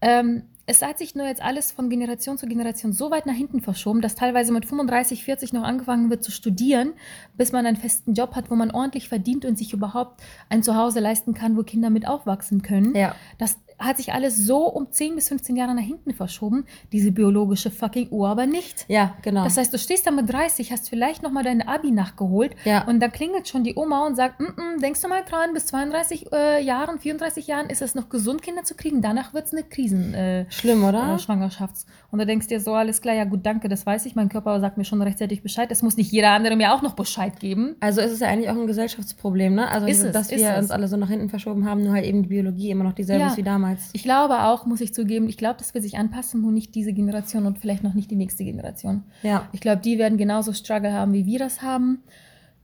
Ähm, 0.00 0.44
es 0.68 0.82
hat 0.82 0.98
sich 0.98 1.14
nur 1.14 1.26
jetzt 1.26 1.42
alles 1.42 1.70
von 1.70 1.88
Generation 1.90 2.38
zu 2.38 2.46
Generation 2.46 2.92
so 2.92 3.10
weit 3.12 3.26
nach 3.26 3.34
hinten 3.34 3.60
verschoben, 3.60 4.00
dass 4.00 4.16
teilweise 4.16 4.52
mit 4.52 4.64
35, 4.64 5.22
40 5.22 5.52
noch 5.52 5.62
angefangen 5.62 6.10
wird 6.10 6.24
zu 6.24 6.32
studieren, 6.32 6.94
bis 7.36 7.52
man 7.52 7.66
einen 7.66 7.76
festen 7.76 8.14
Job 8.14 8.34
hat, 8.34 8.50
wo 8.50 8.56
man 8.56 8.70
ordentlich 8.72 9.08
verdient 9.08 9.44
und 9.44 9.56
sich 9.58 9.72
überhaupt 9.74 10.22
ein 10.48 10.62
Zuhause 10.64 10.98
leisten 11.00 11.34
kann, 11.34 11.56
wo 11.56 11.62
Kinder 11.62 11.90
mit 11.90 12.08
aufwachsen 12.08 12.62
können. 12.62 12.96
Ja. 12.96 13.14
Das 13.38 13.58
hat 13.78 13.98
sich 13.98 14.12
alles 14.12 14.36
so 14.38 14.66
um 14.68 14.90
10 14.90 15.14
bis 15.16 15.28
15 15.28 15.54
Jahre 15.56 15.74
nach 15.74 15.82
hinten 15.82 16.12
verschoben, 16.14 16.64
diese 16.92 17.12
biologische 17.12 17.70
fucking 17.70 18.08
Uhr 18.10 18.28
aber 18.28 18.46
nicht. 18.46 18.86
Ja, 18.88 19.14
genau. 19.22 19.44
Das 19.44 19.56
heißt, 19.56 19.72
du 19.74 19.78
stehst 19.78 20.06
da 20.06 20.10
mit 20.10 20.32
30, 20.32 20.72
hast 20.72 20.88
vielleicht 20.88 21.22
noch 21.22 21.30
mal 21.30 21.44
dein 21.44 21.66
Abi 21.66 21.90
nachgeholt 21.90 22.54
Ja. 22.64 22.84
und 22.86 23.00
dann 23.00 23.12
klingelt 23.12 23.48
schon 23.48 23.64
die 23.64 23.74
Oma 23.76 24.06
und 24.06 24.16
sagt, 24.16 24.40
"Mm, 24.40 24.44
mm, 24.44 24.80
denkst 24.80 25.00
du 25.02 25.08
mal 25.08 25.22
dran, 25.24 25.52
bis 25.52 25.66
32 25.66 26.32
äh, 26.32 26.62
Jahren, 26.64 26.98
34 26.98 27.46
Jahren 27.46 27.68
ist 27.68 27.82
es 27.82 27.94
noch 27.94 28.08
gesund, 28.08 28.40
Kinder 28.42 28.64
zu 28.64 28.74
kriegen. 28.74 29.02
Danach 29.02 29.34
wird 29.34 29.46
es 29.46 29.52
eine 29.52 29.62
Krisen. 29.62 30.14
Äh, 30.14 30.46
Schlimm, 30.50 30.82
oder? 30.84 31.14
äh, 31.14 31.18
Schwangerschafts. 31.18 31.86
Und 32.10 32.18
da 32.18 32.24
denkst 32.24 32.46
du 32.48 32.54
dir 32.54 32.60
so, 32.60 32.72
alles 32.74 33.02
klar, 33.02 33.14
ja 33.14 33.24
gut, 33.24 33.44
danke, 33.44 33.68
das 33.68 33.84
weiß 33.84 34.06
ich. 34.06 34.14
Mein 34.14 34.28
Körper 34.30 34.58
sagt 34.60 34.78
mir 34.78 34.84
schon 34.84 35.02
rechtzeitig 35.02 35.42
Bescheid. 35.42 35.70
Es 35.70 35.82
muss 35.82 35.96
nicht 35.98 36.10
jeder 36.12 36.30
andere 36.30 36.56
mir 36.56 36.72
auch 36.72 36.80
noch 36.82 36.94
Bescheid 36.94 37.38
geben. 37.40 37.76
Also 37.80 38.00
ist 38.00 38.12
es 38.12 38.20
ja 38.20 38.28
eigentlich 38.28 38.48
auch 38.48 38.56
ein 38.56 38.66
Gesellschaftsproblem, 38.66 39.54
ne? 39.54 39.68
Also 39.68 39.86
Ist 39.86 40.02
es, 40.02 40.12
dass 40.12 40.30
ist 40.30 40.38
wir 40.40 40.50
es. 40.52 40.58
uns 40.62 40.70
alle 40.70 40.88
so 40.88 40.96
nach 40.96 41.08
hinten 41.10 41.28
verschoben 41.28 41.68
haben, 41.68 41.82
nur 41.82 41.92
halt 41.92 42.06
eben 42.06 42.22
die 42.22 42.28
Biologie 42.28 42.70
immer 42.70 42.84
noch 42.84 42.94
dieselbe 42.94 43.22
Ja. 43.22 43.28
ist 43.28 43.36
wie 43.36 43.42
damals. 43.42 43.65
Ich 43.92 44.02
glaube 44.02 44.42
auch, 44.44 44.66
muss 44.66 44.80
ich 44.80 44.94
zugeben, 44.94 45.28
ich 45.28 45.36
glaube, 45.36 45.56
das 45.58 45.74
wird 45.74 45.84
sich 45.84 45.96
anpassen, 45.98 46.42
nur 46.42 46.52
nicht 46.52 46.74
diese 46.74 46.92
Generation 46.92 47.46
und 47.46 47.58
vielleicht 47.58 47.82
noch 47.82 47.94
nicht 47.94 48.10
die 48.10 48.16
nächste 48.16 48.44
Generation. 48.44 49.04
Ja. 49.22 49.48
Ich 49.52 49.60
glaube, 49.60 49.82
die 49.82 49.98
werden 49.98 50.18
genauso 50.18 50.52
Struggle 50.52 50.92
haben, 50.92 51.12
wie 51.12 51.26
wir 51.26 51.38
das 51.38 51.62
haben. 51.62 52.02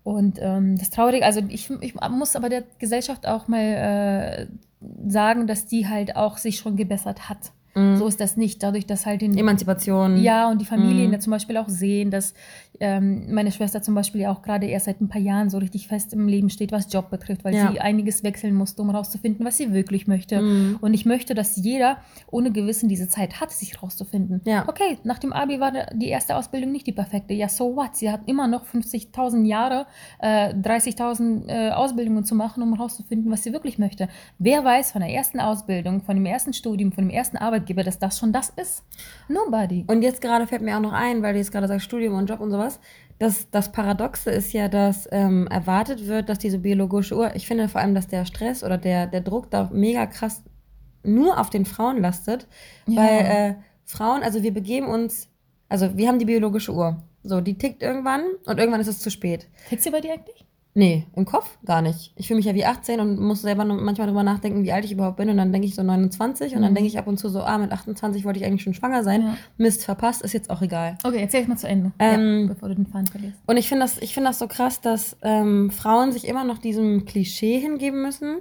Und 0.04 0.38
ähm, 0.40 0.76
das 0.76 0.90
Traurige, 0.90 1.24
also 1.24 1.40
ich, 1.48 1.70
ich 1.80 1.94
muss 1.94 2.34
aber 2.34 2.48
der 2.48 2.64
Gesellschaft 2.78 3.26
auch 3.26 3.46
mal 3.46 3.60
äh, 3.60 4.46
sagen, 5.06 5.46
dass 5.46 5.66
die 5.66 5.88
halt 5.88 6.16
auch 6.16 6.38
sich 6.38 6.58
schon 6.58 6.76
gebessert 6.76 7.28
hat. 7.28 7.52
Mhm. 7.74 7.96
So 7.96 8.06
ist 8.06 8.20
das 8.20 8.36
nicht. 8.36 8.62
Dadurch, 8.62 8.86
dass 8.86 9.06
halt 9.06 9.22
den 9.22 9.36
Emanzipation. 9.36 10.16
Ja, 10.22 10.50
und 10.50 10.60
die 10.60 10.64
Familien 10.66 11.06
Mhm. 11.08 11.12
ja 11.14 11.18
zum 11.20 11.30
Beispiel 11.30 11.56
auch 11.56 11.68
sehen, 11.68 12.10
dass 12.10 12.34
ähm, 12.80 13.32
meine 13.32 13.52
Schwester 13.52 13.80
zum 13.80 13.94
Beispiel 13.94 14.22
ja 14.22 14.32
auch 14.32 14.42
gerade 14.42 14.66
erst 14.66 14.86
seit 14.86 15.00
ein 15.00 15.08
paar 15.08 15.20
Jahren 15.20 15.50
so 15.50 15.58
richtig 15.58 15.86
fest 15.86 16.12
im 16.14 16.26
Leben 16.26 16.50
steht, 16.50 16.72
was 16.72 16.92
Job 16.92 17.10
betrifft, 17.10 17.44
weil 17.44 17.54
Ja. 17.54 17.70
sie 17.70 17.78
einiges 17.80 18.24
wechseln 18.24 18.54
musste, 18.54 18.82
um 18.82 18.90
herauszufinden, 18.90 19.46
was 19.46 19.56
sie 19.56 19.72
wirklich 19.72 20.06
möchte. 20.08 20.40
Mhm. 20.42 20.78
Und 20.80 20.92
ich 20.92 21.06
möchte, 21.06 21.34
dass 21.34 21.56
jeder 21.56 21.98
ohne 22.30 22.50
Gewissen 22.50 22.88
diese 22.88 23.08
Zeit 23.08 23.40
hat, 23.40 23.52
sich 23.52 23.80
rauszufinden. 23.82 24.40
Ja. 24.44 24.68
Okay, 24.68 24.98
nach 25.04 25.18
dem 25.18 25.32
Abi 25.32 25.60
war 25.60 25.70
da- 25.70 25.86
die 25.94 26.08
erste 26.08 26.34
Ausbildung 26.34 26.72
nicht 26.72 26.86
die 26.86 26.92
perfekte. 26.92 27.34
Ja, 27.34 27.48
so 27.48 27.76
what? 27.76 27.94
Sie 27.94 28.10
hat 28.10 28.22
immer 28.26 28.48
noch 28.48 28.64
50.000 28.64 29.46
Jahre, 29.46 29.86
äh, 30.18 30.52
30.000 30.54 31.44
äh, 31.48 31.70
Ausbildungen 31.70 32.24
zu 32.24 32.34
machen, 32.34 32.62
um 32.62 32.74
herauszufinden, 32.74 33.30
was 33.30 33.44
sie 33.44 33.52
wirklich 33.52 33.78
möchte. 33.78 34.08
Wer 34.38 34.64
weiß 34.64 34.92
von 34.92 35.02
der 35.02 35.10
ersten 35.10 35.38
Ausbildung, 35.40 36.02
von 36.02 36.16
dem 36.16 36.26
ersten 36.26 36.52
Studium, 36.52 36.90
von 36.92 37.04
dem 37.04 37.10
ersten 37.10 37.36
Arbeitgeber, 37.62 37.84
dass 37.84 37.98
das 37.98 38.18
schon 38.18 38.32
das 38.32 38.50
ist? 38.50 38.84
Nobody. 39.28 39.84
Und 39.86 40.02
jetzt 40.02 40.20
gerade 40.20 40.46
fällt 40.46 40.62
mir 40.62 40.76
auch 40.76 40.80
noch 40.80 40.92
ein, 40.92 41.22
weil 41.22 41.32
du 41.32 41.38
jetzt 41.38 41.52
gerade 41.52 41.68
sagst, 41.68 41.86
Studium 41.86 42.14
und 42.14 42.28
Job 42.28 42.40
und 42.40 42.50
sowas. 42.50 42.80
Das, 43.18 43.48
das 43.50 43.70
Paradoxe 43.70 44.30
ist 44.30 44.52
ja, 44.52 44.68
dass 44.68 45.08
ähm, 45.12 45.46
erwartet 45.46 46.06
wird, 46.08 46.28
dass 46.28 46.38
diese 46.38 46.58
biologische 46.58 47.16
Uhr, 47.16 47.34
ich 47.36 47.46
finde 47.46 47.68
vor 47.68 47.80
allem, 47.80 47.94
dass 47.94 48.08
der 48.08 48.24
Stress 48.24 48.64
oder 48.64 48.78
der, 48.78 49.06
der 49.06 49.20
Druck 49.20 49.50
da 49.50 49.70
mega 49.72 50.06
krass 50.06 50.42
nur 51.04 51.38
auf 51.38 51.50
den 51.50 51.64
Frauen 51.64 52.00
lastet. 52.00 52.48
Ja. 52.86 53.02
Weil 53.02 53.20
äh, 53.20 53.54
Frauen, 53.84 54.22
also 54.22 54.42
wir 54.42 54.52
begeben 54.52 54.88
uns, 54.88 55.28
also 55.68 55.96
wir 55.96 56.08
haben 56.08 56.18
die 56.18 56.24
biologische 56.24 56.72
Uhr. 56.72 57.02
So, 57.22 57.40
die 57.40 57.56
tickt 57.56 57.82
irgendwann 57.82 58.22
und 58.46 58.58
irgendwann 58.58 58.80
ist 58.80 58.88
es 58.88 58.98
zu 58.98 59.10
spät. 59.10 59.46
Tickt 59.68 59.82
sie 59.82 59.90
bei 59.90 60.00
dir 60.00 60.14
eigentlich? 60.14 60.44
Nee, 60.74 61.06
im 61.16 61.26
Kopf 61.26 61.58
gar 61.66 61.82
nicht. 61.82 62.12
Ich 62.16 62.28
fühle 62.28 62.38
mich 62.38 62.46
ja 62.46 62.54
wie 62.54 62.64
18 62.64 62.98
und 62.98 63.20
muss 63.20 63.42
selber 63.42 63.64
manchmal 63.66 64.06
drüber 64.06 64.22
nachdenken, 64.22 64.62
wie 64.64 64.72
alt 64.72 64.86
ich 64.86 64.92
überhaupt 64.92 65.18
bin. 65.18 65.28
Und 65.28 65.36
dann 65.36 65.52
denke 65.52 65.66
ich 65.66 65.74
so 65.74 65.82
29 65.82 66.56
und 66.56 66.62
dann 66.62 66.70
Mhm. 66.70 66.76
denke 66.76 66.88
ich 66.88 66.98
ab 66.98 67.06
und 67.06 67.18
zu 67.18 67.28
so, 67.28 67.42
ah, 67.42 67.58
mit 67.58 67.70
28 67.72 68.24
wollte 68.24 68.38
ich 68.38 68.46
eigentlich 68.46 68.62
schon 68.62 68.72
schwanger 68.72 69.04
sein. 69.04 69.22
Ja. 69.22 69.36
Mist, 69.58 69.84
verpasst, 69.84 70.22
ist 70.22 70.32
jetzt 70.32 70.48
auch 70.48 70.62
egal. 70.62 70.96
Okay, 71.04 71.18
erzähl 71.20 71.42
ich 71.42 71.48
mal 71.48 71.58
zu 71.58 71.68
Ende, 71.68 71.92
Ähm, 71.98 72.42
ja, 72.48 72.54
bevor 72.54 72.70
du 72.70 72.74
den 72.76 72.86
Faden 72.86 73.06
verlierst. 73.06 73.36
Und 73.46 73.58
ich 73.58 73.68
finde 73.68 73.84
das, 73.84 73.98
ich 73.98 74.14
finde 74.14 74.30
das 74.30 74.38
so 74.38 74.48
krass, 74.48 74.80
dass 74.80 75.16
ähm, 75.20 75.70
Frauen 75.70 76.10
sich 76.10 76.26
immer 76.26 76.44
noch 76.44 76.56
diesem 76.56 77.04
Klischee 77.04 77.58
hingeben 77.58 78.00
müssen, 78.00 78.38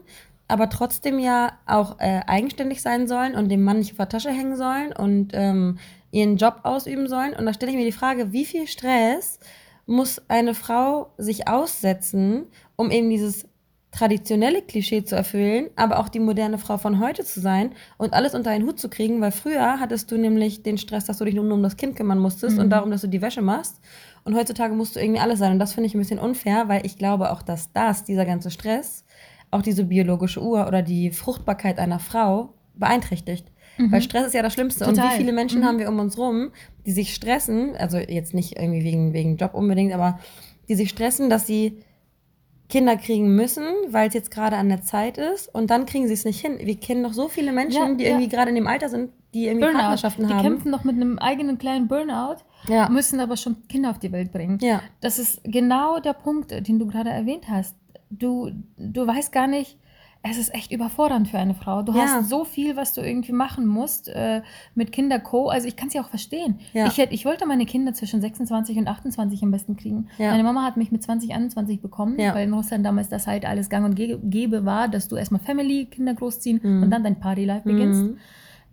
aber 0.48 0.70
trotzdem 0.70 1.20
ja 1.20 1.52
auch 1.66 2.00
äh, 2.00 2.22
eigenständig 2.28 2.82
sein 2.82 3.08
sollen 3.08 3.36
und 3.36 3.50
dem 3.50 3.62
Mann 3.64 3.80
nicht 3.80 3.92
auf 3.92 3.98
der 3.98 4.08
Tasche 4.10 4.32
hängen 4.32 4.56
sollen 4.56 4.94
und 4.94 5.32
ähm, 5.34 5.80
ihren 6.12 6.38
Job 6.38 6.62
ausüben 6.64 7.08
sollen. 7.10 7.34
Und 7.34 7.46
da 7.46 7.54
stelle 7.54 7.74
ich 7.74 7.78
mir 7.78 7.86
die 7.86 7.92
Frage, 7.92 8.32
wie 8.32 8.46
viel 8.46 8.68
Stress 8.68 9.40
muss 9.86 10.22
eine 10.30 10.54
Frau 10.54 11.12
sich 11.18 11.48
aussetzen, 11.48 12.46
um 12.76 12.92
eben 12.92 13.10
dieses 13.10 13.48
traditionelle 13.92 14.62
Klischee 14.62 15.04
zu 15.04 15.18
erfüllen, 15.18 15.70
aber 15.76 16.00
auch 16.00 16.08
die 16.08 16.20
moderne 16.22 16.58
Frau 16.58 16.78
von 16.78 17.00
heute 17.02 17.26
zu 17.26 17.42
sein 17.42 17.72
und 17.98 18.14
alles 18.14 18.34
unter 18.34 18.50
einen 18.50 18.66
Hut 18.66 18.80
zu 18.80 18.90
kriegen, 18.90 19.20
weil 19.20 19.32
früher 19.32 19.82
hattest 19.82 20.10
du 20.12 20.18
nämlich 20.18 20.64
den 20.64 20.78
Stress, 20.78 21.04
dass 21.06 21.18
du 21.18 21.26
dich 21.26 21.34
nur 21.36 21.44
um 21.54 21.62
das 21.62 21.76
Kind 21.76 21.98
kümmern 21.98 22.18
musstest 22.20 22.56
Mhm. 22.56 22.64
und 22.64 22.70
darum, 22.70 22.90
dass 22.90 23.02
du 23.02 23.08
die 23.08 23.22
Wäsche 23.22 23.42
machst. 23.42 23.82
Und 24.24 24.34
heutzutage 24.36 24.74
musst 24.76 24.96
du 24.96 25.02
irgendwie 25.02 25.20
alles 25.20 25.40
sein. 25.40 25.52
Und 25.52 25.60
das 25.60 25.74
finde 25.74 25.88
ich 25.88 25.96
ein 25.96 26.00
bisschen 26.00 26.20
unfair, 26.20 26.70
weil 26.70 26.86
ich 26.86 26.98
glaube 26.98 27.32
auch, 27.32 27.42
dass 27.42 27.74
das, 27.74 28.06
dieser 28.06 28.26
ganze 28.26 28.50
Stress, 28.50 29.04
auch 29.50 29.62
diese 29.62 29.84
biologische 29.84 30.42
Uhr 30.42 30.68
oder 30.68 30.82
die 30.82 31.12
Fruchtbarkeit 31.12 31.78
einer 31.78 32.00
Frau 32.00 32.54
beeinträchtigt. 32.76 33.46
Weil 33.78 34.02
Stress 34.02 34.28
ist 34.28 34.34
ja 34.34 34.42
das 34.44 34.54
Schlimmste. 34.54 34.86
Und 34.86 34.92
Mhm. 34.92 34.96
Total. 34.98 35.12
wie 35.14 35.18
viele 35.18 35.34
Menschen 35.34 35.62
Mhm. 35.62 35.66
haben 35.66 35.80
wir 35.80 35.90
um 35.90 35.98
uns 36.00 36.18
rum, 36.18 36.52
die 36.86 36.92
sich 36.92 37.14
stressen, 37.16 37.76
also 37.78 37.98
jetzt 37.98 38.34
nicht 38.34 38.58
irgendwie 38.60 38.84
wegen, 38.84 39.14
wegen 39.14 39.38
Job 39.38 39.54
unbedingt, 39.54 39.94
aber 39.94 40.20
die 40.70 40.76
sich 40.76 40.90
stressen, 40.90 41.30
dass 41.30 41.48
sie 41.48 41.78
Kinder 42.70 42.96
kriegen 42.96 43.36
müssen, 43.36 43.64
weil 43.90 44.08
es 44.08 44.14
jetzt 44.14 44.32
gerade 44.32 44.56
an 44.56 44.70
der 44.70 44.82
Zeit 44.82 45.18
ist 45.18 45.54
und 45.54 45.70
dann 45.70 45.86
kriegen 45.86 46.08
sie 46.08 46.14
es 46.14 46.24
nicht 46.24 46.40
hin. 46.40 46.58
Wir 46.62 46.76
kennen 46.78 47.02
noch 47.02 47.12
so 47.14 47.28
viele 47.28 47.52
Menschen, 47.52 47.82
Ja, 47.82 47.94
die 47.96 48.04
ja. 48.06 48.10
irgendwie 48.12 48.30
gerade 48.30 48.50
in 48.50 48.56
dem 48.56 48.68
Alter 48.68 48.88
sind, 48.88 49.12
die 49.34 49.48
irgendwie 49.48 49.72
Partnerschaften 49.74 50.28
Die 50.28 50.34
haben. 50.34 50.42
kämpfen 50.42 50.72
noch 50.72 50.86
mit 50.86 50.96
einem 50.96 51.20
eigenen 51.20 51.58
kleinen 51.58 51.88
Burnout, 51.90 52.38
Ja. 52.70 52.88
müssen 52.88 53.20
aber 53.20 53.36
schon 53.36 53.68
Kinder 53.68 53.90
auf 53.90 54.00
die 54.00 54.12
Welt 54.14 54.32
bringen. 54.32 54.58
Ja. 54.62 54.82
Das 55.02 55.20
ist 55.20 55.42
genau 55.44 56.00
der 56.00 56.14
Punkt, 56.14 56.52
den 56.66 56.80
du 56.80 56.88
gerade 56.88 57.10
erwähnt 57.10 57.46
hast. 57.50 57.76
Du, 58.10 58.52
du 58.78 59.06
weißt 59.08 59.32
gar 59.34 59.48
nicht, 59.48 59.78
es 60.24 60.38
ist 60.38 60.54
echt 60.54 60.72
überfordernd 60.72 61.28
für 61.30 61.40
eine 61.40 61.56
Frau. 61.56 61.82
Du 61.82 61.94
Ja. 61.94 62.02
hast 62.04 62.30
so 62.30 62.44
viel, 62.46 62.76
was 62.76 62.94
du 62.94 63.02
irgendwie 63.02 63.32
machen 63.32 63.66
musst 63.66 64.08
äh, 64.08 64.44
mit 64.76 64.92
Kinderco. 64.92 65.48
Also 65.50 65.68
ich 65.68 65.76
kann 65.76 65.88
es 65.88 65.96
ja 65.96 66.02
auch 66.04 66.10
verstehen. 66.10 66.60
Ja. 66.74 66.86
Ich, 66.86 66.98
hätt, 67.00 67.12
ich 67.12 67.26
wollte 67.26 67.48
meine 67.48 67.66
Kinder 67.66 67.94
zwischen 67.94 68.22
26 68.22 68.78
und 68.78 68.88
28 68.88 69.42
am 69.42 69.50
besten 69.50 69.78
kriegen. 69.78 70.10
Ja. 70.20 70.30
Meine 70.32 70.44
Mama 70.44 70.64
hat 70.64 70.78
mich 70.78 70.92
mit 70.92 71.02
20, 71.02 71.34
21 71.34 71.82
bekommen, 71.82 72.18
weil 72.18 72.44
in 72.48 72.54
Russland 72.54 72.86
damals 72.86 73.10
das 73.10 73.26
halt 73.26 73.46
alles 73.46 73.70
gang 73.70 73.84
und 73.86 73.96
ge- 73.96 74.20
gäbe 74.24 74.64
war, 74.64 74.88
dass 74.90 75.08
du 75.08 75.16
erstmal 75.16 75.42
Family, 75.42 75.86
Kinder 75.86 76.14
großziehen 76.14 76.60
Mhm. 76.62 76.84
und 76.84 76.92
dann 76.92 77.04
dein 77.04 77.20
Party-Life 77.20 77.64
beginnst. 77.68 78.02
Mhm. 78.04 78.18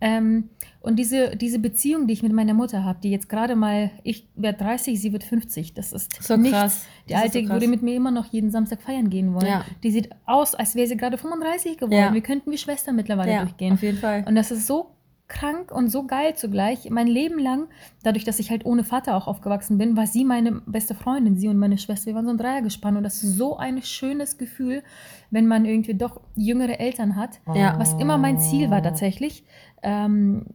Ähm, 0.01 0.49
und 0.81 0.97
diese, 0.97 1.35
diese 1.35 1.59
Beziehung, 1.59 2.07
die 2.07 2.13
ich 2.13 2.23
mit 2.23 2.31
meiner 2.31 2.53
Mutter 2.53 2.83
habe, 2.85 2.99
die 3.03 3.11
jetzt 3.11 3.27
gerade 3.29 3.55
mal, 3.55 3.91
ich 4.03 4.27
werde 4.35 4.59
30, 4.59 4.99
sie 4.99 5.11
wird 5.11 5.23
50, 5.23 5.73
das 5.73 5.91
ist 5.91 6.23
So 6.23 6.37
nichts. 6.37 6.57
krass. 6.57 6.85
Die 7.07 7.13
Das 7.13 7.21
Alte 7.23 7.39
so 7.39 7.45
krass. 7.45 7.53
würde 7.55 7.67
mit 7.67 7.81
mir 7.81 7.95
immer 7.95 8.11
noch 8.11 8.25
jeden 8.31 8.49
Samstag 8.49 8.81
feiern 8.81 9.09
gehen 9.09 9.33
wollen. 9.33 9.45
Ja. 9.47 9.65
Die 9.83 9.91
sieht 9.91 10.09
aus, 10.25 10.55
als 10.55 10.75
wäre 10.75 10.87
sie 10.87 10.95
gerade 10.97 11.17
35 11.17 11.77
geworden. 11.77 11.93
Ja. 11.93 12.13
Wir 12.13 12.21
könnten 12.21 12.49
wie 12.51 12.57
Schwestern 12.57 12.95
mittlerweile 12.95 13.31
Ja, 13.31 13.41
durchgehen. 13.41 13.73
auf 13.73 13.81
jeden 13.83 13.97
Fall. 13.97 14.23
Und 14.27 14.35
das 14.35 14.51
ist 14.51 14.67
so 14.67 14.91
krank 15.29 15.71
und 15.71 15.89
so 15.89 16.05
geil 16.05 16.35
zugleich. 16.35 16.89
Mein 16.89 17.07
Leben 17.07 17.39
lang, 17.39 17.67
dadurch, 18.03 18.25
dass 18.25 18.39
ich 18.39 18.49
halt 18.49 18.65
ohne 18.65 18.83
Vater 18.83 19.15
auch 19.15 19.27
aufgewachsen 19.27 19.77
bin, 19.77 19.95
war 19.95 20.07
sie 20.07 20.25
meine 20.25 20.61
beste 20.65 20.95
Freundin, 20.95 21.37
sie 21.37 21.47
und 21.47 21.57
meine 21.57 21.77
Schwester. 21.77 22.07
Wir 22.07 22.15
waren 22.15 22.25
so 22.25 22.31
ein 22.31 22.37
Dreiergespann 22.37 22.97
und 22.97 23.03
das 23.03 23.23
ist 23.23 23.37
so 23.37 23.55
ein 23.55 23.81
schönes 23.81 24.37
Gefühl, 24.37 24.83
wenn 25.31 25.47
man 25.47 25.63
irgendwie 25.65 25.93
doch 25.93 26.19
jüngere 26.35 26.79
Eltern 26.79 27.15
hat. 27.15 27.39
Ja. 27.55 27.79
Was 27.79 27.93
immer 27.93 28.17
mein 28.17 28.39
Ziel 28.39 28.69
war 28.69 28.83
tatsächlich, 28.83 29.45
ähm, 29.83 30.45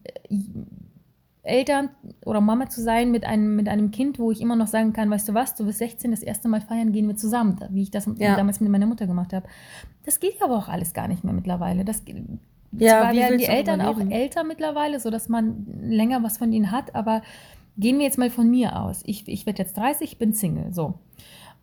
Eltern 1.43 1.91
oder 2.25 2.41
Mama 2.41 2.69
zu 2.71 2.83
sein 2.83 3.11
mit 3.11 3.25
einem, 3.25 3.55
mit 3.55 3.69
einem 3.69 3.91
Kind, 3.91 4.19
wo 4.19 4.31
ich 4.33 4.41
immer 4.41 4.57
noch 4.57 4.67
sagen 4.67 4.93
kann, 4.95 5.11
weißt 5.11 5.29
du 5.29 5.35
was, 5.35 5.55
du 5.55 5.67
bist 5.67 5.79
16, 5.79 6.11
das 6.11 6.23
erste 6.23 6.49
Mal 6.49 6.63
feiern 6.63 6.91
gehen 6.91 7.07
wir 7.07 7.17
zusammen, 7.17 7.59
wie 7.71 7.83
ich 7.83 7.91
das 7.91 8.09
Ja. 8.17 8.35
damals 8.35 8.61
mit 8.61 8.71
meiner 8.71 8.87
Mutter 8.87 9.07
gemacht 9.07 9.33
habe. 9.35 9.47
Das 10.05 10.21
geht 10.21 10.43
aber 10.43 10.57
auch 10.57 10.69
alles 10.69 10.95
gar 10.95 11.07
nicht 11.07 11.23
mehr 11.23 11.35
mittlerweile. 11.35 11.85
Das, 11.85 12.03
Ja, 12.79 13.03
zwar 13.03 13.15
werden 13.15 13.39
die 13.39 13.45
Eltern 13.45 13.81
auch 13.81 13.99
älter 14.11 14.45
mittlerweile, 14.45 15.01
sodass 15.01 15.29
man 15.29 15.67
länger 15.83 16.23
was 16.23 16.39
von 16.39 16.53
ihnen 16.53 16.71
hat, 16.71 16.95
aber 16.95 17.23
gehen 17.77 17.99
wir 17.99 18.05
jetzt 18.05 18.19
mal 18.19 18.31
von 18.31 18.51
mir 18.51 18.81
aus. 18.81 19.03
Ich, 19.05 19.27
ich 19.29 19.47
werde 19.47 19.63
jetzt 19.63 19.77
30, 19.77 20.13
ich 20.13 20.19
bin 20.19 20.33
Single, 20.33 20.73
so. 20.73 20.95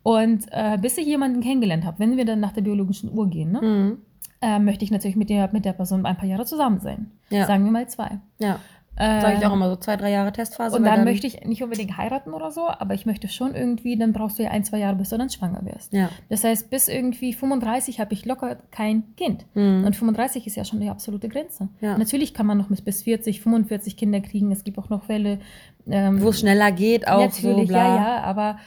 Und 0.02 0.46
äh, 0.50 0.78
bis 0.80 0.98
ich 0.98 1.06
jemanden 1.06 1.40
kennengelernt 1.40 1.84
habe, 1.84 1.98
wenn 2.00 2.16
wir 2.16 2.24
dann 2.24 2.40
nach 2.40 2.52
der 2.52 2.62
biologischen 2.62 3.16
Uhr 3.16 3.28
gehen, 3.30 3.52
ne, 3.52 3.60
Mhm. 3.62 3.98
äh, 4.40 4.58
möchte 4.58 4.84
ich 4.84 4.90
natürlich 4.90 5.16
mit 5.16 5.30
der, 5.30 5.48
mit 5.52 5.64
der 5.64 5.72
Person 5.74 6.04
ein 6.04 6.16
paar 6.16 6.28
Jahre 6.28 6.44
zusammen 6.44 6.80
sein. 6.80 7.10
Ja. 7.30 7.46
Sagen 7.46 7.64
wir 7.64 7.70
mal 7.72 7.88
zwei. 7.88 8.18
Ja. 8.38 8.58
Sag 8.94 9.38
ich 9.38 9.46
auch 9.46 9.52
immer 9.54 9.70
so 9.70 9.76
zwei, 9.76 9.96
drei 9.96 10.10
Jahre 10.10 10.32
Testphase. 10.32 10.76
und 10.76 10.84
weil 10.84 10.96
dann, 10.96 11.04
möchte 11.04 11.26
ich 11.26 11.44
nicht 11.44 11.62
unbedingt 11.62 11.96
heiraten 11.96 12.34
oder 12.34 12.50
so, 12.50 12.68
aber 12.68 12.92
ich 12.92 13.06
möchte 13.06 13.26
schon 13.28 13.54
irgendwie, 13.54 13.96
dann 13.96 14.12
brauchst 14.12 14.38
du 14.38 14.42
ja 14.42 14.50
ein, 14.50 14.64
zwei 14.64 14.78
Jahre, 14.78 14.96
bis 14.96 15.08
du 15.08 15.16
dann 15.16 15.30
schwanger 15.30 15.64
wirst. 15.64 15.94
Ja. 15.94 16.10
Das 16.28 16.44
heißt, 16.44 16.68
bis 16.68 16.88
irgendwie 16.88 17.32
35 17.32 18.00
habe 18.00 18.12
ich 18.12 18.26
locker 18.26 18.56
kein 18.70 19.16
Kind. 19.16 19.46
Mhm. 19.54 19.84
Und 19.84 19.96
35 19.96 20.46
ist 20.46 20.56
ja 20.56 20.64
schon 20.66 20.80
die 20.80 20.90
absolute 20.90 21.28
Grenze. 21.28 21.68
Ja. 21.80 21.96
Natürlich 21.96 22.34
kann 22.34 22.44
man 22.44 22.58
noch 22.58 22.68
bis 22.68 23.02
40, 23.02 23.40
45 23.40 23.96
Kinder 23.96 24.20
kriegen. 24.20 24.52
Es 24.52 24.62
gibt 24.62 24.78
auch 24.78 24.90
noch 24.90 25.04
Fälle, 25.04 25.40
ähm, 25.88 26.20
Wo 26.20 26.28
es 26.28 26.40
schneller 26.40 26.70
geht, 26.70 27.08
auch 27.08 27.20
Natürlich, 27.20 27.68
so, 27.68 27.74
bla. 27.74 27.96
ja, 27.96 27.96
ja, 27.96 28.22
aber 28.22 28.58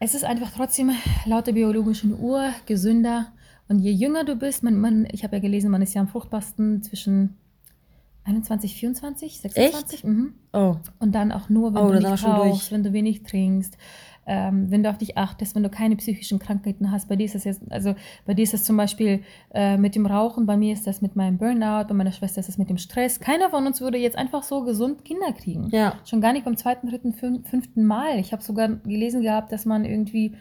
es 0.00 0.14
ist 0.14 0.24
einfach 0.24 0.50
trotzdem 0.54 0.92
laut 1.26 1.46
der 1.46 1.52
biologischen 1.52 2.18
Uhr 2.18 2.50
gesünder. 2.64 3.26
Und 3.68 3.80
je 3.80 3.90
jünger 3.90 4.24
du 4.24 4.36
bist, 4.36 4.62
man, 4.62 4.80
man, 4.80 5.06
ich 5.10 5.24
habe 5.24 5.36
ja 5.36 5.42
gelesen, 5.42 5.70
man 5.70 5.82
ist 5.82 5.94
ja 5.94 6.00
am 6.00 6.08
fruchtbarsten 6.08 6.82
zwischen 6.82 7.36
21, 8.26 8.74
24, 8.74 9.40
26. 9.40 10.04
Mhm. 10.04 10.34
Oh. 10.52 10.76
Und 10.98 11.14
dann 11.14 11.32
auch 11.32 11.48
nur, 11.48 11.74
wenn 11.74 11.82
Oh, 11.82 11.92
du 11.92 11.98
nicht 12.00 12.24
rauchst, 12.24 12.72
wenn 12.72 12.82
du 12.82 12.92
wenig 12.92 13.22
trinkst, 13.22 13.76
ähm, 14.28 14.68
wenn 14.72 14.82
du 14.82 14.90
auf 14.90 14.98
dich 14.98 15.16
achtest, 15.16 15.54
wenn 15.54 15.62
du 15.62 15.68
keine 15.68 15.94
psychischen 15.94 16.40
Krankheiten 16.40 16.90
hast. 16.90 17.08
Bei 17.08 17.14
dir 17.14 17.26
ist 17.26 17.36
das 17.36 17.44
jetzt, 17.44 17.62
also 17.70 17.94
bei 18.24 18.34
dir 18.34 18.42
ist 18.42 18.52
das 18.54 18.64
zum 18.64 18.76
Beispiel 18.76 19.22
äh, 19.54 19.76
mit 19.76 19.94
dem 19.94 20.04
Rauchen, 20.04 20.46
bei 20.46 20.56
mir 20.56 20.72
ist 20.72 20.84
das 20.88 21.00
mit 21.00 21.14
meinem 21.14 21.38
Burnout, 21.38 21.86
bei 21.86 21.94
meiner 21.94 22.10
Schwester 22.10 22.40
ist 22.40 22.48
das 22.48 22.58
mit 22.58 22.68
dem 22.68 22.78
Stress. 22.78 23.20
Keiner 23.20 23.50
von 23.50 23.64
uns 23.66 23.80
würde 23.80 23.98
jetzt 23.98 24.18
einfach 24.18 24.42
so 24.42 24.64
gesund 24.64 25.04
Kinder 25.04 25.30
kriegen. 25.32 25.68
Ja. 25.70 25.94
Schon 26.04 26.20
gar 26.20 26.32
nicht 26.32 26.44
beim 26.44 26.56
zweiten, 26.56 26.88
dritten, 26.88 27.12
fün- 27.12 27.44
fünften 27.46 27.84
Mal. 27.84 28.18
Ich 28.18 28.32
habe 28.32 28.42
sogar 28.42 28.68
gelesen 28.68 29.22
gehabt, 29.22 29.52
dass 29.52 29.64
man 29.64 29.84
irgendwie 29.84 30.34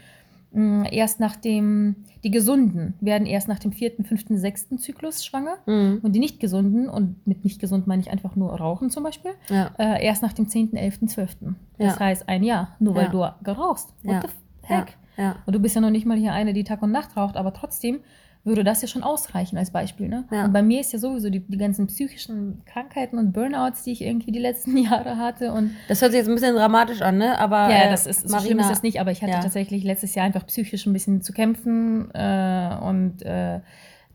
erst 0.54 1.20
nach 1.20 1.36
dem, 1.36 1.96
die 2.24 2.32
Gesunden 2.32 2.94
werden 3.02 3.28
erst 3.28 3.48
nach 3.48 3.60
dem 3.60 3.72
vierten, 3.74 4.06
fünften, 4.06 4.38
sechsten 4.38 4.78
Zyklus 4.78 5.26
schwanger. 5.26 5.58
Mhm. 5.66 6.00
Und 6.02 6.14
die 6.14 6.20
nicht 6.20 6.40
gesunden, 6.40 6.88
und 6.90 7.26
mit 7.28 7.44
nicht 7.44 7.60
gesund 7.60 7.88
meine 7.88 8.02
ich 8.02 8.10
einfach 8.10 8.36
nur 8.36 8.54
Rauchen 8.54 8.90
zum 8.90 9.04
Beispiel, 9.04 9.32
Ja. 9.50 9.72
äh, 9.78 10.04
erst 10.06 10.22
nach 10.24 10.34
dem 10.34 10.48
10., 10.48 10.76
11., 10.78 11.08
12. 11.08 11.56
Das 11.78 11.96
Ja. 11.96 12.00
heißt 12.00 12.30
ein 12.30 12.44
Jahr, 12.44 12.76
nur 12.80 12.96
weil 12.96 13.12
Ja. 13.14 13.34
du 13.38 13.44
gerauchst. 13.44 13.94
What 14.04 14.14
Ja. 14.14 14.22
the 14.22 14.28
heck? 14.62 14.98
Und 15.46 15.56
du 15.56 15.60
bist 15.60 15.76
ja 15.76 15.82
noch 15.82 15.92
nicht 15.92 16.06
mal 16.06 16.18
hier 16.18 16.34
eine, 16.34 16.52
die 16.54 16.64
Tag 16.66 16.82
und 16.82 16.92
Nacht 16.92 17.16
raucht, 17.16 17.38
aber 17.38 17.54
trotzdem 17.54 18.00
würde 18.46 18.64
das 18.64 18.82
ja 18.82 18.88
schon 18.88 19.04
ausreichen 19.04 19.58
als 19.58 19.72
Beispiel. 19.72 20.08
Ne? 20.08 20.24
Ja. 20.32 20.46
Und 20.46 20.54
bei 20.54 20.62
mir 20.62 20.80
ist 20.80 20.94
ja 20.94 21.00
sowieso 21.00 21.30
die, 21.30 21.40
die 21.40 21.58
ganzen 21.58 21.88
psychischen 21.88 22.62
Krankheiten 22.66 23.18
und 23.18 23.34
Burnouts, 23.34 23.84
die 23.84 23.92
ich 23.92 24.02
irgendwie 24.04 24.32
die 24.32 24.40
letzten 24.40 24.78
Jahre 24.84 25.18
hatte 25.18 25.52
und 25.52 25.72
Das 25.88 26.02
hört 26.02 26.12
sich 26.12 26.20
jetzt 26.20 26.30
ein 26.30 26.36
bisschen 26.36 26.56
dramatisch 26.56 27.02
an, 27.02 27.18
ne? 27.18 27.38
Aber 27.40 27.70
ja, 27.70 27.86
äh, 27.86 27.90
das 27.90 28.06
ist, 28.06 28.22
so 28.22 28.28
Marina, 28.30 28.46
schlimm 28.46 28.60
ist 28.60 28.70
das 28.70 28.84
nicht, 28.84 29.02
aber 29.02 29.12
ich 29.12 29.22
hatte 29.24 29.32
ja. 29.34 29.40
tatsächlich 29.42 29.84
letztes 29.84 30.14
Jahr 30.16 30.26
einfach 30.26 30.46
psychisch 30.46 30.86
ein 30.86 30.94
bisschen 30.94 31.22
zu 31.22 31.34
kämpfen 31.34 32.10
äh, 32.14 32.78
und 32.82 33.24
äh, 33.24 33.60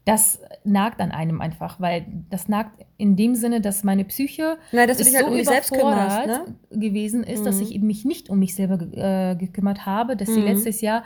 das 0.07 0.41
nagt 0.65 1.01
an 1.01 1.11
einem 1.13 1.41
einfach, 1.41 1.79
weil 1.81 2.07
das 2.31 2.49
nagt 2.49 2.85
in 2.97 3.17
dem 3.17 3.35
Sinne, 3.35 3.61
dass 3.61 3.85
meine 3.85 4.05
Psyche 4.05 4.57
Nein, 4.73 4.89
dass 4.89 4.97
du 4.97 5.03
ist 5.03 5.11
dich 5.11 5.17
halt 5.17 5.27
um 5.27 5.35
überfordert 5.39 6.27
ne? 6.27 6.45
gewesen 6.71 7.23
ist, 7.23 7.45
dass 7.45 7.57
Mhm. 7.57 7.63
ich 7.63 7.81
mich 7.81 8.05
nicht 8.05 8.31
um 8.31 8.39
mich 8.39 8.55
selber 8.55 8.81
äh, 8.97 9.37
gekümmert 9.37 9.85
habe, 9.87 10.17
dass 10.17 10.29
sie 10.33 10.41
Mhm. 10.41 10.47
letztes 10.47 10.81
Jahr 10.81 11.03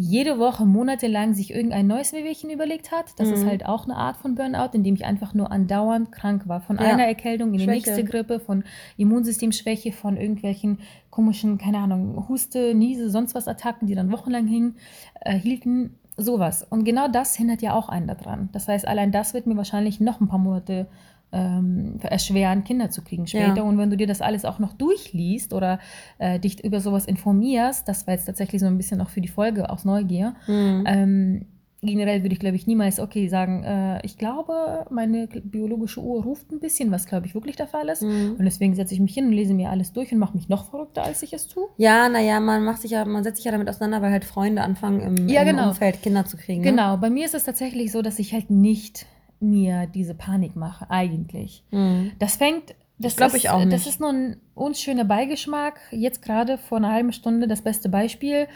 jede 0.00 0.38
Woche 0.38 0.64
monatelang 0.64 1.34
sich 1.34 1.52
irgendein 1.52 1.88
neues 1.88 2.12
Wehwehchen 2.12 2.50
überlegt 2.50 2.92
hat. 2.92 3.06
Das 3.18 3.28
ist 3.30 3.42
Mhm. 3.42 3.48
halt 3.48 3.66
auch 3.66 3.82
eine 3.84 3.96
Art 3.96 4.16
von 4.16 4.36
Burnout, 4.36 4.70
in 4.72 4.84
dem 4.84 4.94
ich 4.94 5.04
einfach 5.04 5.34
nur 5.34 5.50
andauernd 5.50 6.12
krank 6.12 6.46
war. 6.46 6.60
Von 6.60 6.76
Ja. 6.76 6.82
einer 6.82 7.04
Erkältung 7.04 7.48
in 7.48 7.58
die 7.58 7.64
Schwäche. 7.64 7.90
nächste 7.90 8.04
Grippe, 8.04 8.38
von 8.38 8.62
Immunsystemschwäche, 8.96 9.90
von 9.92 10.16
irgendwelchen 10.16 10.78
komischen, 11.10 11.58
keine 11.58 11.78
Ahnung, 11.78 12.28
Huste, 12.28 12.74
Niese, 12.74 13.10
sonst 13.10 13.34
was 13.34 13.48
Attacken, 13.48 13.88
die 13.88 13.96
dann 13.96 14.12
wochenlang 14.12 14.46
hingen, 14.46 14.76
äh, 15.20 15.36
hielten. 15.36 15.96
Sowas. 16.16 16.64
Und 16.68 16.82
genau 16.84 17.06
das 17.08 17.36
hindert 17.36 17.62
ja 17.62 17.74
auch 17.74 17.88
einen 17.88 18.06
daran. 18.08 18.48
Das 18.52 18.66
heißt, 18.68 18.86
allein 18.88 19.12
das 19.12 19.34
wird 19.34 19.46
mir 19.46 19.56
wahrscheinlich 19.56 20.00
noch 20.00 20.20
ein 20.20 20.26
paar 20.28 20.38
Monate 20.40 20.86
ähm, 21.32 21.98
erschweren, 22.02 22.64
Kinder 22.64 22.90
zu 22.90 23.02
kriegen 23.02 23.26
später. 23.26 23.56
Ja. 23.56 23.62
Und 23.62 23.78
wenn 23.78 23.90
du 23.90 23.96
dir 23.96 24.06
das 24.06 24.20
alles 24.20 24.44
auch 24.44 24.58
noch 24.58 24.72
durchliest 24.72 25.52
oder 25.52 25.78
äh, 26.18 26.38
dich 26.40 26.64
über 26.64 26.80
sowas 26.80 27.04
informierst, 27.06 27.86
das 27.88 28.06
war 28.06 28.14
jetzt 28.14 28.26
tatsächlich 28.26 28.60
so 28.60 28.66
ein 28.66 28.76
bisschen 28.78 29.00
auch 29.00 29.10
für 29.10 29.20
die 29.20 29.28
Folge 29.28 29.68
aus 29.70 29.84
Neugier, 29.84 30.34
Mhm. 30.46 30.84
ähm, 30.86 31.46
generell 31.80 32.22
würde 32.24 32.32
ich, 32.32 32.40
glaube 32.40 32.56
ich, 32.56 32.66
niemals, 32.66 32.98
okay, 32.98 33.28
sagen, 33.28 33.62
äh, 33.62 34.04
ich 34.04 34.18
glaube, 34.18 34.84
meine 34.90 35.28
biologische 35.28 36.00
Uhr 36.00 36.24
ruft 36.24 36.50
ein 36.50 36.58
bisschen, 36.58 36.90
was, 36.90 37.06
glaube 37.06 37.26
ich, 37.26 37.34
wirklich 37.34 37.54
der 37.54 37.68
Fall 37.68 37.88
ist. 37.88 38.02
Mhm. 38.02 38.34
Und 38.36 38.44
deswegen 38.44 38.74
setze 38.74 38.94
ich 38.94 39.00
mich 39.00 39.14
hin 39.14 39.26
und 39.26 39.32
lese 39.32 39.54
mir 39.54 39.70
alles 39.70 39.92
durch 39.92 40.10
und 40.10 40.18
mache 40.18 40.36
mich 40.36 40.48
noch 40.48 40.70
verrückter, 40.70 41.04
als 41.04 41.22
ich 41.22 41.32
es 41.34 41.46
tue. 41.46 41.68
Ja, 41.76 42.08
naja, 42.08 42.40
man 42.40 42.64
macht 42.64 42.82
sich 42.82 42.90
ja, 42.90 43.04
man 43.04 43.22
setzt 43.22 43.36
sich 43.36 43.44
ja 43.44 43.52
damit 43.52 43.68
auseinander, 43.68 44.02
weil 44.02 44.10
halt 44.10 44.24
Freunde 44.24 44.62
anfangen 44.62 45.00
im, 45.02 45.28
Ja, 45.28 45.42
im 45.42 45.48
genau. 45.48 45.68
Umfeld 45.68 46.02
Kinder 46.02 46.24
zu 46.24 46.36
kriegen. 46.36 46.62
Genau, 46.64 46.96
bei 46.96 47.10
mir 47.10 47.26
ist 47.26 47.34
es 47.34 47.44
tatsächlich 47.44 47.92
so, 47.92 48.02
dass 48.02 48.18
ich 48.18 48.32
halt 48.32 48.50
nicht 48.50 49.06
mir 49.40 49.86
diese 49.86 50.14
Panik 50.14 50.56
mache, 50.56 50.90
eigentlich. 50.90 51.62
Mhm. 51.70 52.12
Das 52.18 52.36
fängt. 52.36 52.74
Das 52.98 53.14
glaub 53.16 53.28
ist- 53.28 53.36
ich 53.36 53.50
auch 53.50 53.58
Das 53.64 53.66
nicht. 53.66 53.86
ist 53.86 54.00
nur 54.00 54.10
ein 54.10 54.36
unschöner 54.54 55.04
Beigeschmack. 55.04 55.78
Jetzt 55.92 56.20
gerade 56.22 56.58
vor 56.58 56.78
einer 56.78 56.90
halben 56.92 57.12
Stunde 57.12 57.46
das 57.46 57.62
beste 57.62 57.88
Beispiel. 57.88 58.48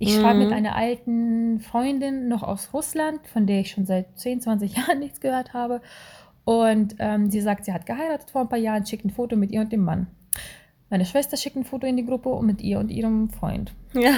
Ich 0.00 0.16
Mhm. 0.16 0.20
schreibe 0.20 0.38
mit 0.40 0.52
einer 0.52 0.74
alten 0.74 1.60
Freundin 1.60 2.26
noch 2.26 2.42
aus 2.42 2.70
Russland, 2.74 3.20
von 3.28 3.46
der 3.46 3.60
ich 3.60 3.70
schon 3.70 3.86
seit 3.86 4.18
10, 4.18 4.40
20 4.40 4.74
Jahren 4.76 4.98
nichts 4.98 5.20
gehört 5.20 5.54
habe. 5.54 5.80
Und 6.44 6.96
ähm, 6.98 7.30
sie 7.30 7.40
sagt, 7.40 7.64
sie 7.64 7.72
hat 7.72 7.86
geheiratet 7.86 8.30
vor 8.30 8.40
ein 8.42 8.48
paar 8.48 8.58
Jahren, 8.58 8.84
schickt 8.84 9.04
ein 9.04 9.10
Foto 9.10 9.36
mit 9.36 9.52
ihr 9.52 9.60
und 9.60 9.72
dem 9.72 9.84
Mann. 9.84 10.08
Meine 10.90 11.06
Schwester 11.06 11.36
schickt 11.36 11.56
ein 11.56 11.64
Foto 11.64 11.86
in 11.86 11.96
die 11.96 12.04
Gruppe 12.04 12.40
mit 12.42 12.60
ihr 12.60 12.78
und 12.80 12.90
ihrem 12.90 13.30
Freund. 13.30 13.72
Ja. 13.94 14.14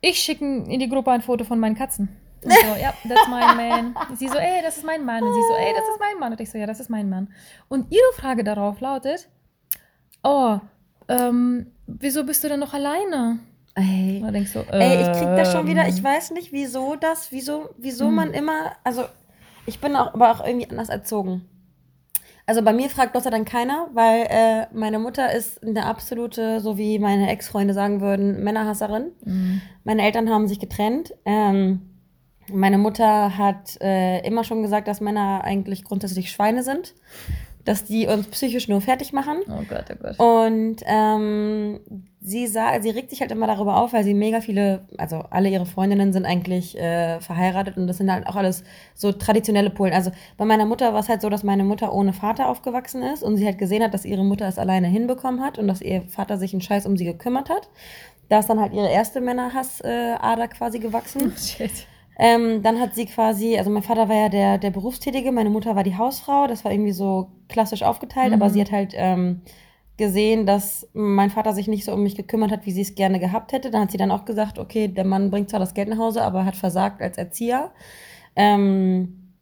Ich 0.00 0.18
schicke 0.20 0.44
in 0.44 0.78
die 0.78 0.88
Gruppe 0.88 1.10
ein 1.10 1.20
Foto 1.22 1.44
von 1.44 1.58
meinen 1.58 1.74
Katzen. 1.74 2.08
Und 2.44 2.52
so, 2.52 2.80
ja, 2.80 2.92
that's 3.08 3.28
my 3.28 3.54
man. 3.56 3.94
Sie 4.16 4.28
so, 4.28 4.38
ey, 4.38 4.62
das 4.62 4.76
ist 4.76 4.84
mein 4.84 5.04
Mann. 5.04 5.22
Und 5.22 5.34
sie 5.34 5.42
so, 5.48 5.54
ey, 5.54 5.72
das 5.74 5.84
ist 5.88 6.00
mein 6.00 6.18
Mann. 6.18 6.32
Und 6.32 6.40
ich 6.40 6.50
so, 6.50 6.58
ja, 6.58 6.66
das 6.66 6.80
ist 6.80 6.88
mein 6.90 7.08
Mann. 7.08 7.28
Und 7.68 7.92
ihre 7.92 8.12
Frage 8.16 8.44
darauf 8.44 8.80
lautet, 8.80 9.28
oh, 10.22 10.58
ähm, 11.08 11.66
wieso 11.86 12.24
bist 12.24 12.44
du 12.44 12.48
denn 12.48 12.60
noch 12.60 12.74
alleine? 12.74 13.38
Ey. 13.74 14.16
Und 14.18 14.24
dann 14.24 14.34
denkst 14.34 14.52
du, 14.52 14.60
Ey, 14.70 15.02
ich 15.02 15.12
krieg 15.18 15.36
das 15.36 15.52
schon 15.52 15.66
wieder, 15.66 15.82
ähm, 15.82 15.88
ich 15.94 16.02
weiß 16.02 16.32
nicht, 16.32 16.52
wieso 16.52 16.96
das, 16.96 17.30
wieso, 17.32 17.70
wieso 17.76 18.08
Mhm. 18.08 18.14
man 18.14 18.32
immer, 18.34 18.72
also 18.84 19.04
ich 19.66 19.80
bin 19.80 19.94
auch, 19.96 20.14
aber 20.14 20.32
auch 20.32 20.44
irgendwie 20.44 20.68
anders 20.70 20.88
erzogen. 20.88 21.48
Also 22.46 22.62
bei 22.62 22.72
mir 22.72 22.88
fragt 22.88 23.12
Gott 23.12 23.24
sei 23.24 23.30
Dank 23.30 23.46
keiner, 23.46 23.88
weil 23.92 24.26
äh, 24.30 24.66
meine 24.72 24.98
Mutter 24.98 25.32
ist 25.32 25.62
eine 25.62 25.84
absolute, 25.84 26.60
so 26.60 26.78
wie 26.78 26.98
meine 26.98 27.28
Ex-Freunde 27.30 27.74
sagen 27.74 28.00
würden, 28.00 28.42
Männerhasserin. 28.42 29.12
Mhm. 29.24 29.60
Meine 29.84 30.02
Eltern 30.02 30.30
haben 30.30 30.48
sich 30.48 30.58
getrennt. 30.58 31.14
Ähm, 31.26 31.82
meine 32.52 32.78
Mutter 32.78 33.36
hat 33.36 33.80
äh, 33.80 34.26
immer 34.26 34.44
schon 34.44 34.62
gesagt, 34.62 34.88
dass 34.88 35.00
Männer 35.00 35.42
eigentlich 35.44 35.84
grundsätzlich 35.84 36.30
Schweine 36.30 36.62
sind, 36.62 36.94
dass 37.64 37.84
die 37.84 38.06
uns 38.06 38.28
psychisch 38.28 38.68
nur 38.68 38.80
fertig 38.80 39.12
machen. 39.12 39.38
Oh 39.46 39.62
Gott, 39.68 39.84
oh 39.92 39.96
Gott. 40.02 40.18
Und 40.18 40.76
ähm, 40.86 41.80
sie 42.20 42.46
sah, 42.46 42.80
sie 42.80 42.88
regt 42.90 43.10
sich 43.10 43.20
halt 43.20 43.30
immer 43.30 43.46
darüber 43.46 43.76
auf, 43.76 43.92
weil 43.92 44.04
sie 44.04 44.14
mega 44.14 44.40
viele, 44.40 44.86
also 44.96 45.24
alle 45.30 45.50
ihre 45.50 45.66
Freundinnen 45.66 46.12
sind 46.12 46.24
eigentlich 46.24 46.78
äh, 46.78 47.20
verheiratet 47.20 47.76
und 47.76 47.86
das 47.86 47.98
sind 47.98 48.10
halt 48.10 48.26
auch 48.26 48.36
alles 48.36 48.64
so 48.94 49.12
traditionelle 49.12 49.68
Polen. 49.68 49.92
Also 49.92 50.10
bei 50.38 50.46
meiner 50.46 50.64
Mutter 50.64 50.94
war 50.94 51.00
es 51.00 51.10
halt 51.10 51.20
so, 51.20 51.28
dass 51.28 51.44
meine 51.44 51.64
Mutter 51.64 51.92
ohne 51.92 52.14
Vater 52.14 52.48
aufgewachsen 52.48 53.02
ist 53.02 53.22
und 53.22 53.36
sie 53.36 53.44
halt 53.44 53.58
gesehen 53.58 53.82
hat, 53.82 53.92
dass 53.92 54.06
ihre 54.06 54.24
Mutter 54.24 54.48
es 54.48 54.58
alleine 54.58 54.88
hinbekommen 54.88 55.42
hat 55.42 55.58
und 55.58 55.68
dass 55.68 55.82
ihr 55.82 56.02
Vater 56.08 56.38
sich 56.38 56.54
einen 56.54 56.62
Scheiß 56.62 56.86
um 56.86 56.96
sie 56.96 57.04
gekümmert 57.04 57.50
hat. 57.50 57.68
Da 58.28 58.38
ist 58.40 58.48
dann 58.48 58.60
halt 58.60 58.72
ihre 58.72 58.90
erste 58.90 59.20
Männerhassader 59.20 60.44
äh, 60.44 60.48
quasi 60.48 60.78
gewachsen. 60.78 61.32
Oh, 61.34 61.38
shit. 61.38 61.86
Ähm, 62.18 62.62
dann 62.62 62.80
hat 62.80 62.94
sie 62.96 63.06
quasi, 63.06 63.56
also 63.58 63.70
mein 63.70 63.82
Vater 63.84 64.08
war 64.08 64.16
ja 64.16 64.28
der, 64.28 64.58
der 64.58 64.70
Berufstätige, 64.70 65.30
meine 65.32 65.50
Mutter 65.50 65.76
war 65.76 65.84
die 65.84 65.96
Hausfrau. 65.96 66.46
Das 66.48 66.64
war 66.64 66.72
irgendwie 66.72 66.92
so 66.92 67.30
klassisch 67.48 67.82
aufgeteilt, 67.82 68.28
Mhm. 68.34 68.42
aber 68.42 68.50
sie 68.50 68.60
hat 68.60 68.72
halt 68.72 68.92
ähm, 68.96 69.42
gesehen, 69.96 70.44
dass 70.46 70.88
mein 70.94 71.30
Vater 71.30 71.52
sich 71.52 71.68
nicht 71.68 71.84
so 71.84 71.92
um 71.92 72.02
mich 72.02 72.16
gekümmert 72.16 72.50
hat, 72.52 72.66
wie 72.66 72.72
sie 72.72 72.82
es 72.82 72.94
gerne 72.96 73.18
gehabt 73.20 73.52
hätte. 73.52 73.70
Dann 73.70 73.82
hat 73.82 73.90
sie 73.92 73.98
dann 73.98 74.10
auch 74.10 74.24
gesagt, 74.24 74.58
okay, 74.58 74.88
der 74.88 75.04
Mann 75.04 75.30
bringt 75.30 75.50
zwar 75.50 75.60
das 75.60 75.74
Geld 75.74 75.88
nach 75.88 75.98
Hause, 75.98 76.22
aber 76.22 76.44
hat 76.44 76.56
versagt 76.56 77.00
als 77.02 77.18
Erzieher. 77.18 77.70
Ähm, 78.36 79.32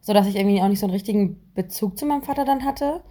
so 0.00 0.12
dass 0.12 0.26
ich 0.26 0.36
irgendwie 0.36 0.62
auch 0.62 0.68
nicht 0.68 0.80
so 0.80 0.86
einen 0.86 0.94
richtigen 0.94 1.38
Bezug 1.54 1.98
zu 1.98 2.06
meinem 2.06 2.22
Vater 2.22 2.44
dann 2.44 2.64
hatte. 2.64 3.02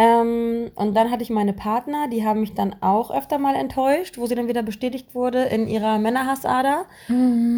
Ähm, 0.00 0.70
und 0.76 0.94
dann 0.94 1.10
hatte 1.10 1.24
ich 1.24 1.30
meine 1.30 1.52
Partner, 1.52 2.06
die 2.06 2.24
haben 2.24 2.38
mich 2.38 2.54
dann 2.54 2.76
auch 2.80 3.10
öfter 3.10 3.38
mal 3.38 3.56
enttäuscht, 3.56 4.16
wo 4.16 4.26
sie 4.26 4.36
dann 4.36 4.46
wieder 4.46 4.62
bestätigt 4.62 5.12
wurde 5.12 5.42
in 5.42 5.66
ihrer 5.66 5.98
Männerhassader. 5.98 6.84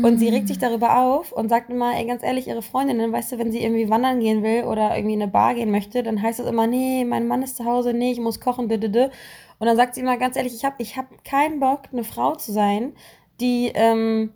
Und 0.02 0.18
sie 0.18 0.30
regt 0.30 0.48
sich 0.48 0.58
darüber 0.58 0.98
auf 1.02 1.32
und 1.32 1.50
sagt 1.50 1.68
immer, 1.68 1.94
ey, 1.94 2.06
ganz 2.06 2.22
ehrlich, 2.22 2.48
ihre 2.48 2.62
Freundinnen, 2.62 3.12
weißt 3.12 3.32
du, 3.32 3.38
wenn 3.38 3.52
sie 3.52 3.62
irgendwie 3.62 3.90
wandern 3.90 4.20
gehen 4.20 4.42
will 4.42 4.64
oder 4.64 4.96
irgendwie 4.96 5.14
in 5.14 5.22
eine 5.22 5.30
Bar 5.30 5.54
gehen 5.54 5.70
möchte, 5.70 6.02
dann 6.02 6.22
heißt 6.22 6.40
es 6.40 6.46
immer, 6.46 6.66
nee, 6.66 7.04
mein 7.04 7.28
Mann 7.28 7.42
ist 7.42 7.58
zu 7.58 7.66
Hause, 7.66 7.92
nee, 7.92 8.12
ich 8.12 8.20
muss 8.20 8.40
kochen, 8.40 8.70
dödödö. 8.70 9.10
Und 9.58 9.66
dann 9.66 9.76
sagt 9.76 9.94
sie 9.94 10.00
immer, 10.00 10.16
ganz 10.16 10.36
ehrlich, 10.36 10.54
ich 10.54 10.64
habe 10.64 10.76
ich 10.78 10.96
hab 10.96 11.22
keinen 11.24 11.60
Bock, 11.60 11.82
eine 11.92 12.04
Frau 12.04 12.36
zu 12.36 12.52
sein, 12.52 12.94
die 13.40 13.70
ähm, 13.74 14.32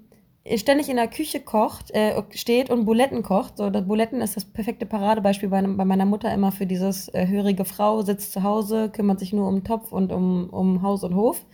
ständig 0.57 0.89
in 0.89 0.97
der 0.97 1.09
Küche 1.09 1.41
kocht, 1.41 1.91
äh, 1.93 2.23
steht 2.31 2.71
und 2.71 2.85
Buletten 2.85 3.23
kocht. 3.23 3.57
So, 3.57 3.71
das 3.71 3.87
Buletten 3.87 4.21
ist 4.21 4.37
das 4.37 4.45
perfekte 4.45 4.87
Paradebeispiel 4.87 5.49
bei, 5.49 5.63
bei 5.63 5.85
meiner 5.85 6.05
Mutter 6.05 6.33
immer 6.33 6.53
für 6.53 6.67
dieses 6.67 7.09
äh, 7.09 7.27
hörige 7.27 7.65
Frau, 7.65 8.03
sitzt 8.03 8.33
zu 8.33 8.43
Hause, 8.43 8.91
kümmert 8.91 9.21
sich 9.21 9.33
nur 9.33 9.49
um 9.49 9.65
Topf 9.65 9.93
und 9.93 10.13
um, 10.13 10.51
um 10.51 10.83
Haus 10.83 11.03
und 11.05 11.15
Hof. 11.15 11.45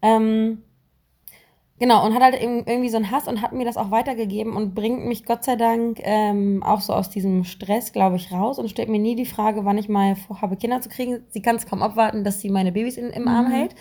Ähm, 0.00 0.62
Genau, 1.80 2.06
und 2.06 2.14
hat 2.14 2.22
halt 2.22 2.40
eben 2.40 2.64
irgendwie 2.66 2.88
so 2.88 2.96
einen 2.96 3.10
Hass 3.10 3.26
und 3.26 3.42
hat 3.42 3.52
mir 3.52 3.64
das 3.64 3.76
auch 3.76 3.90
weitergegeben 3.90 4.54
und 4.54 4.76
bringt 4.76 5.06
mich 5.06 5.24
Gott 5.24 5.42
sei 5.42 5.56
Dank 5.56 5.98
ähm, 6.04 6.62
auch 6.62 6.80
so 6.80 6.92
aus 6.92 7.10
diesem 7.10 7.42
Stress, 7.42 7.92
glaube 7.92 8.14
ich, 8.14 8.30
raus 8.30 8.60
und 8.60 8.70
stellt 8.70 8.88
mir 8.88 9.00
nie 9.00 9.16
die 9.16 9.26
Frage, 9.26 9.64
wann 9.64 9.76
ich 9.76 9.88
mal 9.88 10.14
vorhabe, 10.14 10.56
Kinder 10.56 10.80
zu 10.80 10.88
kriegen. 10.88 11.24
Sie 11.30 11.42
kann 11.42 11.56
es 11.56 11.66
kaum 11.66 11.82
abwarten, 11.82 12.22
dass 12.22 12.40
sie 12.40 12.48
meine 12.48 12.70
Babys 12.70 12.96
in, 12.96 13.10
im 13.10 13.26
Arm 13.26 13.46
hält. 13.50 13.74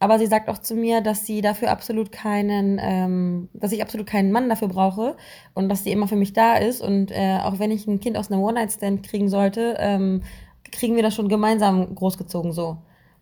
Aber 0.00 0.18
sie 0.18 0.26
sagt 0.26 0.48
auch 0.48 0.58
zu 0.58 0.74
mir, 0.74 1.02
dass 1.02 1.24
sie 1.24 1.40
dafür 1.40 1.70
absolut 1.70 2.10
keinen, 2.10 2.80
ähm, 2.82 3.48
dass 3.52 3.70
ich 3.70 3.80
absolut 3.80 4.08
keinen 4.08 4.32
Mann 4.32 4.48
dafür 4.48 4.68
brauche 4.68 5.16
und 5.54 5.68
dass 5.68 5.84
sie 5.84 5.92
immer 5.92 6.08
für 6.08 6.16
mich 6.16 6.32
da 6.32 6.56
ist. 6.56 6.82
Und 6.82 7.12
äh, 7.12 7.38
auch 7.44 7.60
wenn 7.60 7.70
ich 7.70 7.86
ein 7.86 8.00
Kind 8.00 8.16
aus 8.16 8.32
einem 8.32 8.42
One-Night-Stand 8.42 9.04
kriegen 9.04 9.28
sollte, 9.28 9.76
ähm, 9.78 10.22
kriegen 10.72 10.96
wir 10.96 11.04
das 11.04 11.14
schon 11.14 11.28
gemeinsam 11.28 11.94
großgezogen 11.94 12.50
so. 12.50 12.78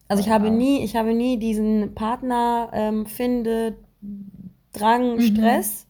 Also 0.08 0.22
ich 0.22 0.30
habe 0.30 0.50
nie, 0.50 0.82
ich 0.82 0.96
habe 0.96 1.12
nie 1.12 1.38
diesen 1.38 1.94
Partner 1.94 2.70
ähm, 2.72 3.04
finde, 3.04 3.76
Drang, 4.72 5.20
Stress, 5.20 5.86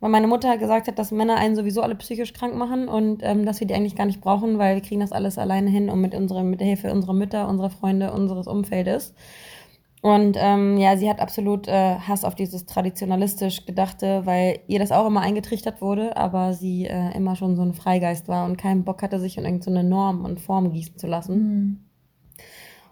weil 0.00 0.10
meine 0.10 0.26
Mutter 0.26 0.58
gesagt 0.58 0.88
hat, 0.88 0.98
dass 0.98 1.10
Männer 1.10 1.36
einen 1.36 1.56
sowieso 1.56 1.82
alle 1.82 1.94
psychisch 1.94 2.32
krank 2.32 2.54
machen 2.54 2.88
und 2.88 3.20
ähm, 3.22 3.44
dass 3.44 3.60
wir 3.60 3.66
die 3.66 3.74
eigentlich 3.74 3.96
gar 3.96 4.06
nicht 4.06 4.20
brauchen, 4.20 4.58
weil 4.58 4.76
wir 4.76 4.82
kriegen 4.82 5.00
das 5.00 5.12
alles 5.12 5.38
alleine 5.38 5.70
hin 5.70 5.90
und 5.90 6.00
mit 6.00 6.14
unserem, 6.14 6.50
mit 6.50 6.60
der 6.60 6.66
Hilfe 6.66 6.92
unserer 6.92 7.14
Mütter, 7.14 7.48
unserer 7.48 7.70
Freunde, 7.70 8.12
unseres 8.12 8.46
Umfeldes. 8.46 9.14
Und 10.00 10.36
ähm, 10.38 10.78
ja, 10.78 10.96
sie 10.96 11.10
hat 11.10 11.18
absolut 11.18 11.66
äh, 11.66 11.96
Hass 11.96 12.24
auf 12.24 12.36
dieses 12.36 12.66
traditionalistisch 12.66 13.66
Gedachte, 13.66 14.22
weil 14.26 14.60
ihr 14.68 14.78
das 14.78 14.92
auch 14.92 15.06
immer 15.06 15.22
eingetrichtert 15.22 15.80
wurde, 15.80 16.16
aber 16.16 16.54
sie 16.54 16.86
äh, 16.86 17.16
immer 17.16 17.34
schon 17.34 17.56
so 17.56 17.62
ein 17.62 17.74
Freigeist 17.74 18.28
war 18.28 18.44
und 18.44 18.56
keinen 18.56 18.84
Bock 18.84 19.02
hatte, 19.02 19.18
sich 19.18 19.38
in 19.38 19.44
irgendeine 19.44 19.82
Norm 19.82 20.24
und 20.24 20.40
Form 20.40 20.70
gießen 20.70 20.98
zu 20.98 21.08
lassen. 21.08 21.36
Mhm. 21.36 21.80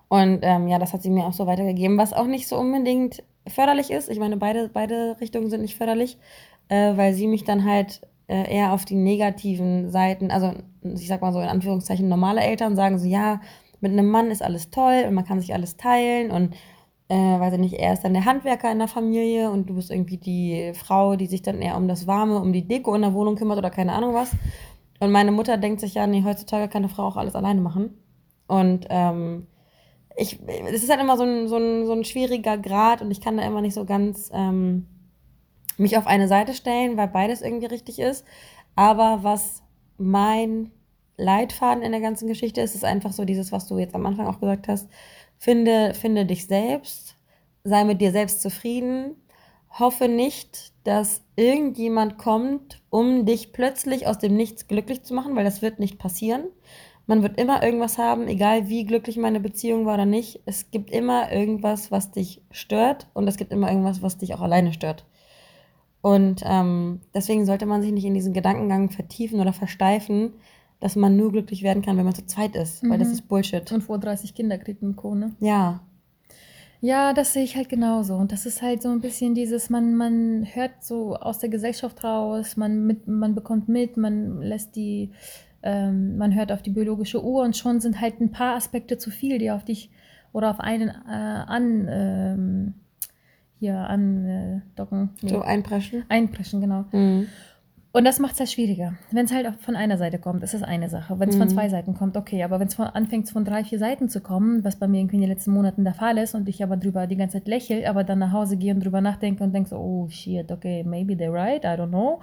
Und 0.09 0.39
ähm, 0.43 0.69
ja, 0.69 0.79
das 0.79 0.93
hat 0.93 1.03
sie 1.03 1.11
mir 1.11 1.27
auch 1.27 1.33
so 1.33 1.47
weitergegeben, 1.47 1.99
was 1.99 2.13
auch 2.13 2.27
nicht 2.27 2.49
so 2.49 2.57
unbedingt 2.57 3.23
förderlich 3.49 3.91
ist. 3.91 4.09
Ich 4.09 4.19
meine, 4.19 4.37
beide, 4.37 4.69
beide 4.69 5.17
Richtungen 5.21 5.51
sind 5.51 5.63
nicht 5.63 5.77
förderlich, 5.77 6.19
äh, 6.69 6.97
weil 6.97 7.15
sie 7.15 7.27
mich 7.27 7.45
dann 7.45 7.65
halt 7.65 8.01
äh, 8.29 8.55
eher 8.55 8.73
auf 8.73 8.85
die 8.85 8.97
negativen 8.97 9.91
Seiten, 9.91 10.31
also 10.31 10.53
ich 10.83 11.07
sag 11.07 11.23
mal 11.23 11.33
so 11.33 11.41
in 11.41 11.49
Anführungszeichen, 11.49 12.09
normale 12.09 12.41
Eltern 12.41 12.77
sagen 12.77 12.99
so, 12.99 13.07
ja, 13.07 13.41
mit 13.81 13.93
einem 13.93 14.09
Mann 14.09 14.31
ist 14.31 14.43
alles 14.43 14.71
toll 14.71 15.05
und 15.07 15.15
man 15.15 15.25
kann 15.25 15.41
sich 15.41 15.55
alles 15.55 15.77
teilen 15.77 16.31
und 16.31 16.55
äh, 17.09 17.15
weiß 17.15 17.55
ich 17.55 17.61
nicht, 17.61 17.75
er 17.75 17.93
ist 17.93 18.03
dann 18.03 18.15
der 18.15 18.25
Handwerker 18.25 18.71
in 18.73 18.79
der 18.79 18.89
Familie 18.89 19.51
und 19.51 19.71
du 19.71 19.75
bist 19.75 19.91
irgendwie 19.91 20.17
die 20.17 20.73
Frau, 20.75 21.15
die 21.17 21.27
sich 21.27 21.43
dann 21.43 21.63
eher 21.63 21.77
um 21.77 21.87
das 21.87 22.07
Warme, 22.07 22.41
um 22.41 22.53
die 22.53 22.67
Deko 22.67 22.95
in 22.95 23.03
der 23.03 23.15
Wohnung 23.15 23.37
kümmert 23.37 23.59
oder 23.59 23.71
keine 23.71 23.93
Ahnung 23.93 24.15
was. 24.15 24.33
Und 24.99 25.13
meine 25.13 25.31
Mutter 25.31 25.57
denkt 25.57 25.81
sich 25.81 25.95
ja, 25.95 26.07
nee, 26.07 26.25
heutzutage 26.25 26.69
kann 26.69 26.83
eine 26.83 26.89
Frau 26.89 27.05
auch 27.05 27.17
alles 27.17 27.35
alleine 27.35 27.61
machen. 27.61 27.91
Und 28.49 28.87
ähm, 28.91 29.47
ich, 30.17 30.39
es 30.47 30.83
ist 30.83 30.91
halt 30.91 31.01
immer 31.01 31.17
so 31.17 31.25
ein, 31.25 31.49
so, 31.49 31.57
ein, 31.57 31.87
so 31.87 31.93
ein 31.93 32.05
schwieriger 32.05 32.57
Grad 32.59 33.03
und 33.03 33.11
ich 33.11 33.21
kann 33.21 33.37
da 33.37 33.45
immer 33.45 33.61
nicht 33.61 33.75
so 33.75 33.85
ganz 33.85 34.31
ähm, 34.33 34.87
mich 35.77 35.99
auf 35.99 36.07
eine 36.07 36.29
Seite 36.29 36.55
stellen, 36.55 36.97
weil 36.97 37.09
beides 37.09 37.43
irgendwie 37.43 37.67
richtig 37.67 37.99
ist. 37.99 38.25
Aber 38.75 39.21
was 39.23 39.63
mein 39.99 40.71
Leitfaden 41.17 41.83
in 41.83 41.93
der 41.93 42.01
ganzen 42.01 42.29
Geschichte 42.29 42.61
ist, 42.61 42.75
ist 42.75 42.85
einfach 42.85 43.13
so 43.13 43.25
dieses, 43.25 43.53
was 43.53 43.67
du 43.67 43.79
jetzt 43.79 43.95
am 43.95 44.07
Anfang 44.07 44.27
auch 44.27 44.41
gesagt 44.41 44.69
hast. 44.69 44.89
Finde, 45.39 45.95
finde 45.95 46.25
dich 46.25 46.47
selbst, 46.47 47.17
sei 47.65 47.85
mit 47.85 48.01
dir 48.01 48.13
selbst 48.13 48.41
zufrieden, 48.41 49.17
hoffe 49.79 50.09
nicht, 50.09 50.73
dass 50.85 51.23
irgendjemand 51.37 52.17
kommt, 52.17 52.81
um 52.91 53.27
dich 53.27 53.53
plötzlich 53.53 54.07
aus 54.07 54.19
dem 54.19 54.35
Nichts 54.35 54.69
glücklich 54.69 55.03
zu 55.03 55.15
machen, 55.15 55.37
weil 55.37 55.45
das 55.45 55.61
wird 55.61 55.79
nicht 55.79 55.99
passieren. 55.99 56.45
Man 57.07 57.23
wird 57.23 57.41
immer 57.41 57.63
irgendwas 57.63 57.99
haben, 57.99 58.27
egal 58.27 58.69
wie 58.69 58.85
glücklich 58.85 59.17
meine 59.17 59.39
Beziehung 59.41 59.87
war 59.87 59.95
oder 59.95 60.07
nicht. 60.07 60.41
Es 60.45 60.71
gibt 60.73 60.91
immer 60.91 61.31
irgendwas, 61.33 61.91
was 61.93 62.11
dich 62.11 62.43
stört 62.51 63.07
und 63.15 63.29
es 63.29 63.37
gibt 63.37 63.53
immer 63.53 63.71
irgendwas, 63.71 64.03
was 64.03 64.19
dich 64.19 64.35
auch 64.35 64.41
alleine 64.41 64.73
stört. 64.73 65.05
Und 66.03 66.43
ähm, 66.45 67.01
deswegen 67.15 67.47
sollte 67.47 67.67
man 67.67 67.83
sich 67.83 67.93
nicht 67.93 68.05
in 68.05 68.15
diesen 68.15 68.33
Gedankengang 68.33 68.91
vertiefen 68.91 69.41
oder 69.41 69.53
versteifen, 69.53 70.35
dass 70.81 70.95
man 70.95 71.17
nur 71.17 71.33
glücklich 71.33 71.63
werden 71.63 71.83
kann, 71.83 71.97
wenn 71.97 72.05
man 72.05 72.15
zu 72.15 72.27
zweit 72.27 72.55
ist, 72.55 72.89
weil 72.89 72.99
das 72.99 73.09
Mhm. 73.09 73.15
ist 73.15 73.29
Bullshit. 73.29 73.73
Und 73.73 73.83
vor 73.83 73.99
30 73.99 74.35
Kinder 74.35 74.59
kriegt 74.59 74.83
und 74.83 74.97
Co. 74.97 75.15
Ne? 75.15 75.35
Ja, 75.41 75.81
Ja, 76.83 77.15
das 77.15 77.33
sehe 77.33 77.43
ich 77.43 77.57
halt 77.57 77.71
genauso. 77.71 78.15
Und 78.15 78.31
das 78.33 78.45
ist 78.45 78.61
halt 78.63 78.83
so 78.83 78.91
ein 78.91 79.01
bisschen 79.01 79.35
dieses, 79.35 79.71
man, 79.71 79.95
man 79.97 80.47
hört 80.53 80.85
so 80.85 81.17
aus 81.17 81.39
der 81.39 81.49
Gesellschaft 81.49 82.05
raus, 82.05 82.57
man, 82.59 82.87
mit, 82.87 83.09
man 83.09 83.35
bekommt 83.35 83.69
mit, 83.69 83.97
man 83.97 84.43
lässt 84.43 84.77
die, 84.77 85.11
ähm, 85.67 86.17
man 86.17 86.35
hört 86.35 86.53
auf 86.53 86.63
die 86.63 86.71
biologische 86.71 87.23
Uhr 87.23 87.43
und 87.43 87.57
schon 87.57 87.81
sind 87.81 88.01
halt 88.01 88.21
ein 88.21 88.31
paar 88.31 88.55
Aspekte 88.57 88.97
zu 88.97 89.11
viel, 89.11 89.39
die 89.39 89.51
auf 89.51 89.65
dich 89.65 89.91
oder 90.33 90.51
auf 90.51 90.61
einen 90.61 90.89
äh, 90.89 90.93
an, 91.13 91.89
ähm, 91.91 92.75
hier 93.59 93.77
andocken, 93.77 95.11
nee, 95.23 95.31
so 95.31 95.41
einpreschen. 95.43 96.05
einpreschen, 96.09 96.61
genau. 96.61 96.85
Mhm. 96.93 97.27
Und 97.93 98.05
das 98.05 98.19
macht 98.19 98.35
es 98.35 98.41
halt 98.41 98.51
schwieriger. 98.51 98.93
Wenn 99.11 99.25
es 99.25 99.33
halt 99.33 99.47
auch 99.47 99.55
von 99.61 99.75
einer 99.75 99.97
Seite 99.97 100.19
kommt, 100.19 100.43
ist 100.43 100.53
das 100.53 100.63
eine 100.63 100.91
Sache. 100.91 101.19
Wenn 101.19 101.31
es 101.31 101.37
von 101.37 101.47
Mhm. 101.49 101.53
zwei 101.53 101.71
Seiten 101.71 101.95
kommt, 101.95 102.19
okay. 102.19 102.43
Aber 102.45 102.61
wenn 102.61 102.69
es 102.69 102.79
anfängt, 102.79 103.31
von 103.31 103.47
drei, 103.47 103.65
vier 103.65 103.79
Seiten 103.79 104.11
zu 104.11 104.21
kommen, 104.21 104.63
was 104.65 104.77
bei 104.77 104.87
mir 104.87 105.01
irgendwie 105.01 105.17
in 105.17 105.23
den 105.23 105.31
letzten 105.31 105.53
Monaten 105.55 105.83
der 105.83 105.95
Fall 105.95 106.19
ist 106.19 106.35
und 106.35 106.47
ich 106.47 106.63
aber 106.63 106.77
drüber 106.77 107.07
die 107.07 107.17
ganze 107.17 107.39
Zeit 107.39 107.49
lächle, 107.49 107.89
aber 107.89 108.05
dann 108.05 108.19
nach 108.19 108.33
Hause 108.33 108.59
gehe 108.59 108.75
und 108.75 108.85
drüber 108.85 109.01
nachdenke 109.01 109.43
und 109.43 109.55
denke 109.55 109.71
so, 109.71 109.77
oh 109.79 110.09
shit, 110.11 110.53
okay, 110.53 110.85
maybe 110.85 111.15
they're 111.15 111.33
right, 111.33 111.65
I 111.65 111.69
don't 111.69 111.89
know. 111.89 112.21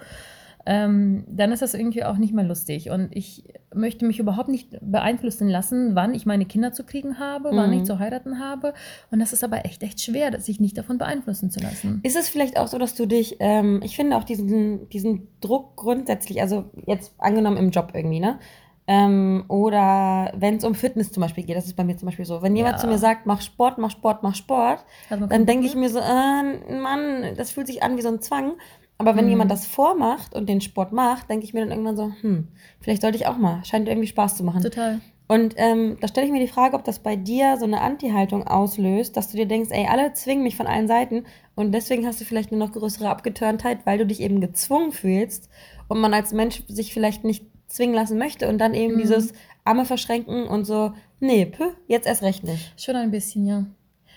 Ähm, 0.65 1.25
dann 1.27 1.51
ist 1.51 1.61
das 1.61 1.73
irgendwie 1.73 2.05
auch 2.05 2.17
nicht 2.17 2.33
mehr 2.33 2.45
lustig. 2.45 2.89
Und 2.89 3.09
ich 3.15 3.43
möchte 3.75 4.05
mich 4.05 4.19
überhaupt 4.19 4.47
nicht 4.47 4.77
beeinflussen 4.81 5.49
lassen, 5.49 5.93
wann 5.95 6.13
ich 6.13 6.25
meine 6.25 6.45
Kinder 6.45 6.71
zu 6.71 6.85
kriegen 6.85 7.19
habe, 7.19 7.49
wann 7.51 7.71
Mhm. 7.71 7.77
ich 7.79 7.83
zu 7.83 7.99
heiraten 7.99 8.39
habe. 8.39 8.73
Und 9.11 9.19
das 9.19 9.33
ist 9.33 9.43
aber 9.43 9.65
echt, 9.65 9.83
echt 9.83 9.99
schwer, 10.01 10.39
sich 10.39 10.59
nicht 10.61 10.77
davon 10.77 10.97
beeinflussen 10.97 11.51
zu 11.51 11.59
lassen. 11.59 11.99
Ist 12.03 12.15
es 12.15 12.29
vielleicht 12.29 12.57
auch 12.57 12.67
so, 12.67 12.77
dass 12.77 12.95
du 12.95 13.05
dich, 13.05 13.37
ähm, 13.39 13.81
ich 13.83 13.95
finde 13.97 14.15
auch 14.15 14.23
diesen, 14.23 14.87
diesen 14.89 15.27
Druck 15.41 15.75
grundsätzlich, 15.75 16.41
also 16.41 16.65
jetzt 16.85 17.13
angenommen 17.17 17.57
im 17.57 17.71
Job 17.71 17.91
irgendwie, 17.93 18.19
ne? 18.21 18.39
Ähm, 18.85 19.45
oder 19.47 20.33
wenn 20.35 20.55
es 20.57 20.65
um 20.65 20.75
Fitness 20.75 21.11
zum 21.11 21.21
Beispiel 21.21 21.45
geht, 21.45 21.55
das 21.55 21.65
ist 21.67 21.75
bei 21.77 21.85
mir 21.85 21.95
zum 21.95 22.05
Beispiel 22.07 22.25
so. 22.25 22.41
Wenn 22.41 22.53
jemand 22.55 22.75
Ja. 22.75 22.81
zu 22.81 22.87
mir 22.87 22.97
sagt, 22.97 23.25
mach 23.25 23.41
Sport, 23.41 23.77
mach 23.77 23.91
Sport, 23.91 24.23
mach 24.23 24.35
Sport, 24.35 24.83
dann 25.09 25.45
denke 25.45 25.65
ich 25.65 25.75
mir 25.75 25.89
so, 25.89 25.99
äh, 25.99 26.73
Mann, 26.81 27.33
das 27.37 27.51
fühlt 27.51 27.67
sich 27.67 27.81
an 27.81 27.95
wie 27.97 28.01
so 28.01 28.09
ein 28.09 28.21
Zwang. 28.21 28.53
Aber 28.97 29.15
wenn 29.15 29.25
Mhm. 29.25 29.31
jemand 29.31 29.51
das 29.51 29.65
vormacht 29.65 30.33
und 30.35 30.47
den 30.47 30.61
Sport 30.61 30.91
macht, 30.93 31.29
denke 31.29 31.45
ich 31.45 31.53
mir 31.53 31.61
dann 31.61 31.71
irgendwann 31.71 31.97
so, 31.97 32.11
hm, 32.21 32.47
vielleicht 32.79 33.01
sollte 33.01 33.17
ich 33.17 33.27
auch 33.27 33.37
mal. 33.37 33.63
Scheint 33.65 33.87
irgendwie 33.87 34.07
Spaß 34.07 34.37
zu 34.37 34.43
machen. 34.43 34.61
Total. 34.61 35.01
Und 35.27 35.55
ähm, 35.57 35.97
da 36.01 36.07
stelle 36.09 36.27
ich 36.27 36.33
mir 36.33 36.39
die 36.41 36.47
Frage, 36.51 36.75
ob 36.75 36.83
das 36.83 36.99
bei 36.99 37.15
dir 37.15 37.57
so 37.57 37.65
eine 37.65 37.81
Anti-Haltung 37.81 38.45
auslöst, 38.45 39.15
dass 39.17 39.31
du 39.31 39.37
dir 39.37 39.45
denkst, 39.47 39.69
ey, 39.71 39.87
alle 39.89 40.13
zwingen 40.13 40.43
mich 40.43 40.55
von 40.57 40.67
allen 40.67 40.87
Seiten 40.87 41.23
und 41.55 41.71
deswegen 41.71 42.05
hast 42.05 42.19
du 42.21 42.25
vielleicht 42.25 42.51
eine 42.51 42.59
noch 42.59 42.73
größere 42.73 43.09
Abgeturntheit, 43.09 43.85
weil 43.85 43.97
du 43.97 44.05
dich 44.05 44.19
eben 44.21 44.41
gezwungen 44.41 44.91
fühlst 44.91 45.49
und 45.87 45.99
man 46.01 46.13
als 46.13 46.33
Mensch 46.33 46.63
sich 46.67 46.93
vielleicht 46.93 47.23
nicht 47.23 47.45
zwingen 47.67 47.95
lassen 47.95 48.17
möchte 48.17 48.47
und 48.49 48.57
dann 48.59 48.73
eben 48.73 48.95
Mhm. 48.95 48.99
dieses 48.99 49.33
Arme 49.63 49.85
verschränken 49.85 50.45
und 50.45 50.65
so, 50.65 50.91
nee, 51.19 51.45
pö, 51.45 51.69
jetzt 51.87 52.05
erst 52.05 52.21
recht 52.21 52.43
nicht. 52.43 52.73
Schon 52.79 52.97
ein 52.97 53.09
bisschen, 53.09 53.47
ja. 53.47 53.65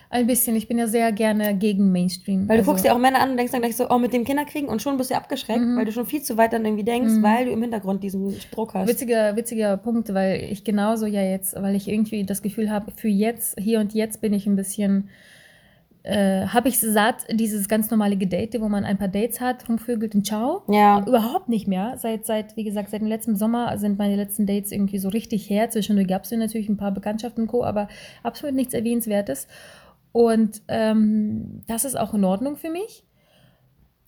Ein 0.08 0.26
bisschen. 0.26 0.54
Ich 0.56 0.68
bin 0.68 0.78
ja 0.78 0.86
sehr 0.86 1.10
gerne 1.12 1.54
gegen 1.56 1.90
Mainstream. 1.90 2.48
Weil 2.48 2.58
du 2.58 2.60
Also- 2.62 2.70
guckst 2.70 2.84
dir 2.84 2.94
auch 2.94 2.98
Männer 2.98 3.20
an 3.20 3.30
und 3.32 3.36
denkst 3.36 3.52
dann 3.52 3.60
gleich 3.60 3.76
so, 3.76 3.90
oh, 3.90 3.98
mit 3.98 4.12
dem 4.12 4.24
Kinderkriegen 4.24 4.68
und 4.68 4.80
schon 4.80 4.96
bist 4.96 5.10
du 5.10 5.16
abgeschreckt, 5.16 5.60
Mhm. 5.60 5.76
weil 5.76 5.84
du 5.84 5.92
schon 5.92 6.06
viel 6.06 6.22
zu 6.22 6.36
weit 6.36 6.52
dann 6.52 6.64
irgendwie 6.64 6.84
denkst, 6.84 7.14
Mhm. 7.14 7.22
weil 7.22 7.46
du 7.46 7.50
im 7.50 7.60
Hintergrund 7.62 8.02
diesen 8.04 8.34
Druck 8.52 8.74
hast. 8.74 8.88
Witziger, 8.88 9.34
witziger 9.36 9.76
Punkt, 9.76 10.14
weil 10.14 10.44
ich 10.50 10.62
genauso 10.64 11.06
ja 11.06 11.22
jetzt, 11.22 11.60
weil 11.60 11.74
ich 11.74 11.88
irgendwie 11.88 12.24
das 12.24 12.40
Gefühl 12.42 12.70
habe, 12.70 12.92
für 12.96 13.08
jetzt, 13.08 13.58
hier 13.58 13.80
und 13.80 13.94
jetzt 13.94 14.20
bin 14.20 14.32
ich 14.32 14.46
ein 14.46 14.54
bisschen, 14.54 15.08
äh, 16.04 16.46
habe 16.46 16.68
ich 16.68 16.78
satt, 16.78 17.24
dieses 17.32 17.68
ganz 17.68 17.90
normale 17.90 18.16
Gedate, 18.16 18.60
wo 18.60 18.68
man 18.68 18.84
ein 18.84 18.96
paar 18.96 19.08
Dates 19.08 19.40
hat, 19.40 19.68
rumvögelt 19.68 20.14
und 20.14 20.24
ciao. 20.24 20.62
Ja. 20.72 21.04
Überhaupt 21.04 21.48
nicht 21.48 21.66
mehr. 21.66 21.94
Seit, 21.98 22.24
seit, 22.26 22.56
wie 22.56 22.62
gesagt, 22.62 22.90
seit 22.90 23.00
dem 23.00 23.08
letzten 23.08 23.34
Sommer 23.34 23.76
sind 23.76 23.98
meine 23.98 24.14
letzten 24.14 24.46
Dates 24.46 24.70
irgendwie 24.70 24.98
so 24.98 25.08
richtig 25.08 25.50
her. 25.50 25.68
Zwischendurch 25.68 26.06
gab 26.06 26.22
es 26.22 26.30
natürlich 26.30 26.68
ein 26.68 26.76
paar 26.76 26.92
Bekanntschaften 26.92 27.42
und 27.42 27.48
Co., 27.48 27.64
aber 27.64 27.88
absolut 28.22 28.54
nichts 28.54 28.72
Erwähnenswertes. 28.72 29.48
Und 30.16 30.62
ähm, 30.68 31.60
das 31.66 31.84
ist 31.84 31.94
auch 31.94 32.14
in 32.14 32.24
Ordnung 32.24 32.56
für 32.56 32.70
mich. 32.70 33.04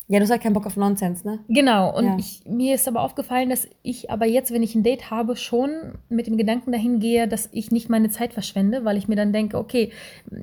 Ja, 0.07 0.17
du 0.17 0.23
hast 0.23 0.31
halt 0.31 0.41
keinen 0.41 0.53
Bock 0.53 0.65
auf 0.65 0.75
Nonsens, 0.75 1.23
ne? 1.23 1.37
Genau, 1.49 1.95
und 1.95 2.03
Ja. 2.03 2.17
ich, 2.17 2.41
mir 2.47 2.73
ist 2.73 2.87
aber 2.87 3.03
aufgefallen, 3.03 3.51
dass 3.51 3.67
ich 3.83 4.09
aber 4.09 4.25
jetzt, 4.25 4.51
wenn 4.51 4.63
ich 4.63 4.73
ein 4.73 4.81
Date 4.81 5.11
habe, 5.11 5.35
schon 5.35 5.69
mit 6.09 6.25
dem 6.25 6.35
Gedanken 6.35 6.71
dahin 6.71 6.99
gehe, 6.99 7.27
dass 7.27 7.47
ich 7.51 7.69
nicht 7.69 7.89
meine 7.89 8.09
Zeit 8.09 8.33
verschwende, 8.33 8.85
weil 8.85 8.97
ich 8.97 9.07
mir 9.07 9.17
dann 9.17 9.33
denke, 9.33 9.59
okay, 9.59 9.91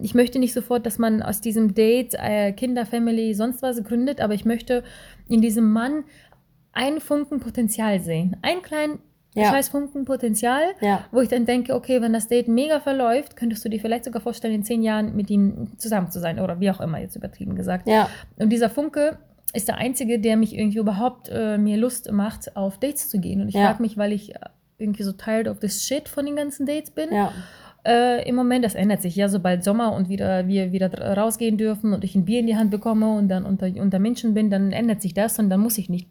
ich 0.00 0.14
möchte 0.14 0.38
nicht 0.38 0.52
sofort, 0.52 0.87
dass 0.87 1.00
man 1.00 1.20
aus 1.20 1.40
diesem 1.40 1.74
Date 1.74 2.14
äh, 2.14 2.52
Kinder, 2.52 2.87
Family, 2.87 3.35
sonst 3.35 3.61
was 3.61 3.83
gründet, 3.83 4.20
aber 4.20 4.35
ich 4.35 4.44
möchte 4.44 4.85
in 5.29 5.40
diesem 5.40 5.72
Mann 5.72 6.05
einen 6.70 7.00
Funken 7.00 7.40
Potenzial 7.40 7.98
sehen. 7.98 8.37
Einen 8.42 8.62
kleinen 8.62 9.00
Ja. 9.42 9.51
scheiß 9.51 9.68
Funken 9.68 10.05
Potenzial, 10.05 10.62
Ja. 10.81 11.05
wo 11.12 11.20
ich 11.20 11.29
dann 11.29 11.44
denke, 11.46 11.75
okay, 11.75 12.01
wenn 12.03 12.12
das 12.12 12.29
Date 12.29 12.49
mega 12.49 12.81
verläuft, 12.81 13.37
könntest 13.37 13.64
du 13.64 13.68
dir 13.68 13.81
vielleicht 13.81 14.05
sogar 14.05 14.20
vorstellen, 14.22 14.55
in 14.55 14.62
zehn 14.64 14.83
Jahren 14.83 15.14
mit 15.14 15.31
ihm 15.31 15.68
zusammen 15.79 16.11
zu 16.11 16.18
sein 16.20 16.38
oder 16.40 16.59
wie 16.61 16.70
auch 16.70 16.81
immer, 16.81 16.99
jetzt 17.01 17.16
übertrieben 17.16 17.55
gesagt. 17.55 17.88
Ja. 17.88 18.09
Und 18.38 18.51
dieser 18.51 18.70
Funke 18.70 19.18
ist 19.53 19.68
der 19.68 19.77
einzige, 19.79 20.18
der 20.18 20.37
mich 20.37 20.57
irgendwie 20.59 20.79
überhaupt 20.79 21.29
äh, 21.33 21.57
mir 21.59 21.77
Lust 21.77 22.11
macht, 22.12 22.57
auf 22.57 22.79
Dates 22.79 23.09
zu 23.09 23.18
gehen. 23.20 23.40
Und 23.40 23.49
ich 23.49 23.55
Ja. 23.55 23.66
frage 23.68 23.83
mich, 23.83 23.96
weil 23.96 24.12
ich 24.12 24.35
äh, 24.35 24.38
irgendwie 24.79 25.03
so 25.05 25.12
tired 25.12 25.49
of 25.49 25.61
this 25.61 25.85
shit 25.87 26.09
von 26.09 26.27
den 26.27 26.37
ganzen 26.37 26.66
Dates 26.66 26.90
bin. 26.90 27.12
Ja. 27.12 27.33
Äh, 27.87 28.29
Im 28.29 28.35
Moment, 28.35 28.64
das 28.64 28.75
ändert 28.75 29.01
sich 29.01 29.14
ja, 29.14 29.29
sobald 29.29 29.62
Sommer 29.62 29.94
und 29.94 30.09
wieder, 30.09 30.49
wir 30.49 30.72
wieder 30.72 30.92
rausgehen 31.16 31.57
dürfen 31.57 31.92
und 31.94 32.03
ich 32.03 32.16
ein 32.16 32.25
Bier 32.25 32.40
in 32.40 32.49
die 32.49 32.57
Hand 32.57 32.72
bekomme 32.72 33.16
und 33.16 33.29
dann 33.29 33.44
unter, 33.46 33.68
unter 33.81 34.01
Menschen 34.01 34.35
bin, 34.35 34.51
dann 34.51 34.72
ändert 34.72 35.01
sich 35.01 35.14
das 35.14 35.38
und 35.38 35.51
dann 35.51 35.61
muss 35.61 35.79
ich 35.79 35.88
nicht 35.88 36.09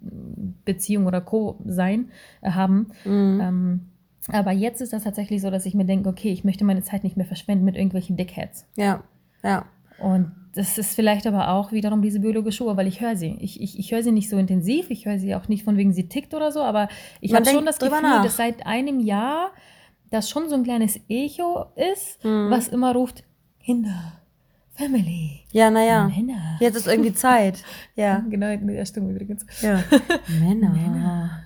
Beziehung 0.66 1.06
oder 1.08 1.22
Co. 1.22 1.58
sein, 1.66 2.10
äh, 2.42 2.52
haben. 2.52 2.88
Mhm. 3.04 3.40
Ähm, 3.42 3.80
aber 4.30 4.52
jetzt 4.52 4.82
ist 4.82 4.92
das 4.94 5.04
tatsächlich 5.04 5.42
so, 5.42 5.52
dass 5.52 5.66
ich 5.66 5.76
mir 5.76 5.86
denke, 5.86 6.10
okay, 6.10 6.32
ich 6.32 6.44
möchte 6.44 6.66
meine 6.66 6.82
Zeit 6.82 7.04
nicht 7.04 7.16
mehr 7.18 7.26
verschwenden 7.28 7.64
mit 7.66 7.76
irgendwelchen 7.76 8.18
Dickheads. 8.18 8.66
Ja. 8.76 9.04
Ja. 9.44 9.66
Und 10.00 10.32
das 10.56 10.78
ist 10.78 10.96
vielleicht 10.96 11.28
aber 11.28 11.50
auch 11.50 11.72
wiederum 11.72 12.02
diese 12.02 12.20
biologische 12.20 12.64
Uhr, 12.66 12.76
weil 12.78 12.88
ich 12.88 13.02
höre 13.02 13.16
sie. 13.16 13.38
Ich, 13.40 13.62
ich, 13.62 13.78
ich 13.78 13.92
höre 13.92 14.02
sie 14.04 14.12
nicht 14.12 14.30
so 14.30 14.38
intensiv, 14.38 14.90
ich 14.90 15.06
höre 15.06 15.20
sie 15.20 15.36
auch 15.36 15.48
nicht 15.48 15.64
von 15.64 15.78
wegen 15.78 15.94
sie 15.94 16.08
tickt 16.08 16.34
oder 16.34 16.52
so, 16.52 16.62
aber 16.64 16.88
ich 17.22 17.34
habe 17.36 17.46
schon 17.46 17.66
das 17.66 17.78
Gefühl, 17.78 18.02
nach. 18.02 18.24
dass 18.24 18.38
seit 18.38 18.66
einem 18.66 19.00
Jahr 19.00 19.52
das 20.12 20.30
schon 20.30 20.50
so 20.50 20.56
ein 20.56 20.64
kleines 20.64 21.00
Echo 21.10 21.66
ist, 21.76 22.24
Mhm. 22.24 22.50
was 22.50 22.68
immer 22.70 22.94
ruft, 22.94 23.24
Kinder, 23.60 24.14
Family, 24.78 25.42
Ja, 25.52 25.70
naja. 25.72 26.08
Männer. 26.08 26.58
Jetzt 26.60 26.76
ist 26.76 26.88
irgendwie 26.88 27.14
Zeit. 27.14 27.64
Ja. 27.96 28.20
Genau, 28.30 28.48
in 28.50 28.68
der 28.68 28.86
Stimme 28.86 29.12
übrigens. 29.12 29.46
Ja. 29.62 29.82
Männer. 30.40 30.70
Männer. 30.72 31.44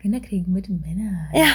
Kinder 0.00 0.20
kriegen 0.20 0.50
mit 0.52 0.68
Männern. 0.68 1.28
Ja. 1.34 1.46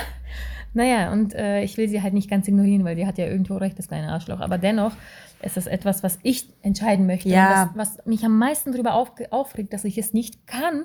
Naja, 0.73 1.11
und 1.11 1.33
äh, 1.33 1.63
ich 1.63 1.77
will 1.77 1.87
sie 1.89 2.01
halt 2.03 2.13
nicht 2.13 2.29
ganz 2.29 2.47
ignorieren, 2.47 2.83
weil 2.83 2.95
die 2.95 3.07
hat 3.07 3.17
ja 3.17 3.25
irgendwo 3.25 3.55
recht, 3.57 3.79
das 3.79 3.87
kleine 3.87 4.11
Arschloch. 4.11 4.39
Aber 4.41 4.57
dennoch 4.57 4.91
ist 5.41 5.57
das 5.57 5.67
etwas, 5.67 6.03
was 6.03 6.19
ich 6.21 6.49
entscheiden 6.61 7.05
möchte. 7.07 7.29
Ja. 7.29 7.63
Und 7.63 7.77
Was, 7.77 7.97
was 7.97 8.05
mich 8.05 8.23
am 8.25 8.37
meisten 8.37 8.71
darüber 8.71 8.93
auf, 8.93 9.11
aufregt, 9.31 9.73
dass 9.73 9.83
ich 9.85 9.97
es 9.97 10.13
nicht 10.13 10.45
kann. 10.47 10.83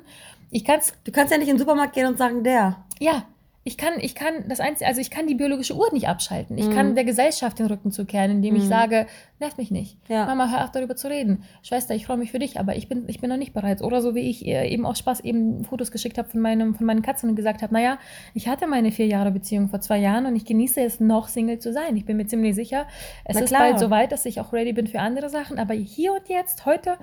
Ich 0.51 0.65
kann 0.65 0.79
es, 0.79 0.95
Du 1.05 1.13
kannst 1.13 1.33
ja 1.33 1.39
nicht 1.39 1.49
in 1.49 1.57
den 1.57 1.59
Supermarkt 1.61 1.95
gehen 1.95 2.07
und 2.07 2.17
sagen, 2.19 2.45
der. 2.45 2.77
ja, 2.99 3.25
ich 3.63 3.77
kann, 3.77 3.93
ich 4.01 4.15
kann 4.15 4.49
das 4.49 4.59
Einzige, 4.59 4.87
also 4.89 5.03
ich 5.03 5.11
kann 5.11 5.27
die 5.27 5.35
biologische 5.35 5.77
Uhr 5.77 5.93
nicht 5.93 6.09
abschalten. 6.09 6.57
Ich 6.57 6.67
Mhm. 6.69 6.73
kann 6.73 6.95
der 6.95 7.05
Gesellschaft 7.05 7.59
den 7.59 7.67
Rücken 7.67 7.91
zukehren, 7.93 8.31
indem 8.31 8.57
ich 8.57 8.65
Mhm. 8.65 8.69
sage, 8.69 9.07
nervt 9.39 9.59
mich 9.59 9.71
nicht. 9.71 9.99
Ja. 10.09 10.25
Mama, 10.25 10.51
hör 10.51 10.65
auf 10.65 10.71
darüber 10.71 10.97
zu 10.97 11.09
reden. 11.09 11.45
Schwester, 11.63 11.95
ich 11.95 12.07
freue 12.07 12.17
mich 12.17 12.31
für 12.31 12.39
dich, 12.39 12.59
aber 12.59 12.75
ich 12.77 12.89
bin, 12.89 13.05
ich 13.09 13.21
bin 13.21 13.29
noch 13.29 13.37
nicht 13.37 13.53
bereit. 13.53 13.83
Oder 13.83 14.01
so 14.01 14.15
wie 14.15 14.21
ich 14.31 14.47
ihr 14.47 14.63
eben 14.65 14.87
aus 14.87 14.99
Spaß 14.99 15.21
eben 15.21 15.63
Fotos 15.65 15.91
geschickt 15.91 16.17
habe 16.17 16.29
von, 16.31 16.41
meinem, 16.41 16.75
von 16.75 16.87
meinen 16.87 17.03
Katzen 17.03 17.29
und 17.29 17.37
gesagt 17.37 17.61
habe, 17.61 17.75
naja, 17.75 17.99
ich 18.33 18.49
hatte 18.49 18.67
meine 18.67 18.93
vier 18.93 19.07
Jahre 19.07 19.31
Beziehung 19.31 19.69
vor 19.69 19.81
zwei 19.83 19.99
Jahren 19.99 20.25
und 20.25 20.37
ich 20.37 20.47
genieße 20.47 20.81
es 20.81 20.99
noch 20.99 21.29
Single 21.29 21.59
zu 21.59 21.71
sein. 21.73 21.95
Ich 21.97 22.07
bin 22.07 22.17
mir 22.17 22.27
ziemlich 22.27 22.55
sicher, 22.55 22.87
es 23.27 23.37
Na 23.37 23.43
ist 23.43 23.49
klar. 23.51 23.61
bald 23.69 23.79
so 23.79 23.91
weit, 23.91 24.11
dass 24.13 24.25
ich 24.25 24.41
auch 24.41 24.55
ready 24.55 24.73
bin 24.73 24.87
für 24.87 25.01
andere 25.01 25.29
Sachen. 25.29 25.59
Aber 25.59 25.75
hier 25.75 26.13
und 26.15 26.29
jetzt, 26.31 26.65
heute, 26.65 26.97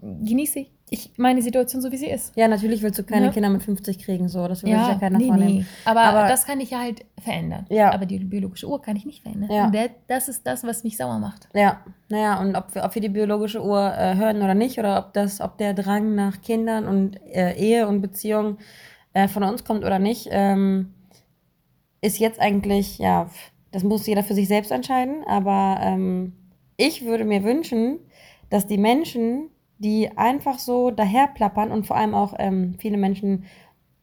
genieße 0.00 0.58
ich, 0.60 0.72
ich 0.92 1.10
meine 1.16 1.40
Situation 1.40 1.80
so, 1.80 1.90
wie 1.90 1.96
sie 1.96 2.06
ist. 2.10 2.36
Ja, 2.36 2.46
natürlich 2.48 2.82
willst 2.82 2.98
du 2.98 3.02
keine 3.02 3.26
Ja. 3.26 3.32
Kinder 3.32 3.48
mit 3.48 3.62
50 3.62 3.98
kriegen, 3.98 4.28
so. 4.28 4.46
Das 4.46 4.62
will 4.62 4.70
sich 4.70 4.78
ja 4.88 4.94
keiner 4.96 5.16
nee, 5.16 5.28
vornehmen. 5.28 5.54
nee. 5.60 5.64
Aber, 5.86 6.02
Aber- 6.02 6.28
das 6.28 6.44
kann 6.44 6.60
ich 6.60 6.70
ja 6.70 6.80
halt 6.80 7.04
verändern. 7.18 7.64
Ja. 7.70 7.92
Aber 7.92 8.04
die 8.04 8.18
biologische 8.18 8.68
Uhr 8.68 8.80
kann 8.82 8.94
ich 8.96 9.06
nicht 9.06 9.22
verändern. 9.22 9.50
Ja. 9.50 9.64
Und 9.66 9.76
das 10.08 10.28
ist 10.28 10.46
das, 10.46 10.64
was 10.64 10.84
mich 10.84 10.98
sauer 10.98 11.18
macht. 11.18 11.48
Ja, 11.54 11.80
naja, 12.10 12.38
und 12.40 12.54
ob 12.56 12.74
wir, 12.74 12.84
ob 12.84 12.94
wir 12.94 13.00
die 13.00 13.08
biologische 13.08 13.64
Uhr 13.64 13.92
äh, 13.96 14.16
hören 14.16 14.36
oder 14.42 14.54
nicht, 14.54 14.78
oder 14.78 14.98
ob 14.98 15.14
das, 15.14 15.40
ob 15.40 15.56
der 15.56 15.72
Drang 15.72 16.14
nach 16.14 16.42
Kindern 16.42 16.86
und 16.86 17.18
äh, 17.34 17.54
Ehe 17.56 17.88
und 17.88 18.02
Beziehung 18.02 18.58
äh, 19.14 19.28
von 19.28 19.42
uns 19.44 19.64
kommt 19.64 19.84
oder 19.84 19.98
nicht, 19.98 20.28
ähm, 20.30 20.92
ist 22.02 22.18
jetzt 22.18 22.38
eigentlich, 22.38 22.98
ja, 22.98 23.30
das 23.70 23.82
muss 23.82 24.06
jeder 24.06 24.22
für 24.24 24.34
sich 24.34 24.48
selbst 24.48 24.70
entscheiden. 24.70 25.24
Aber 25.26 25.78
ähm, 25.80 26.34
ich 26.76 27.06
würde 27.06 27.24
mir 27.24 27.44
wünschen, 27.44 27.98
dass 28.50 28.66
die 28.66 28.76
Menschen, 28.76 29.48
die 29.82 30.10
einfach 30.16 30.58
so 30.58 30.90
daherplappern 30.90 31.70
und 31.72 31.86
vor 31.86 31.96
allem 31.96 32.14
auch 32.14 32.34
ähm, 32.38 32.76
viele 32.78 32.96
Menschen 32.96 33.44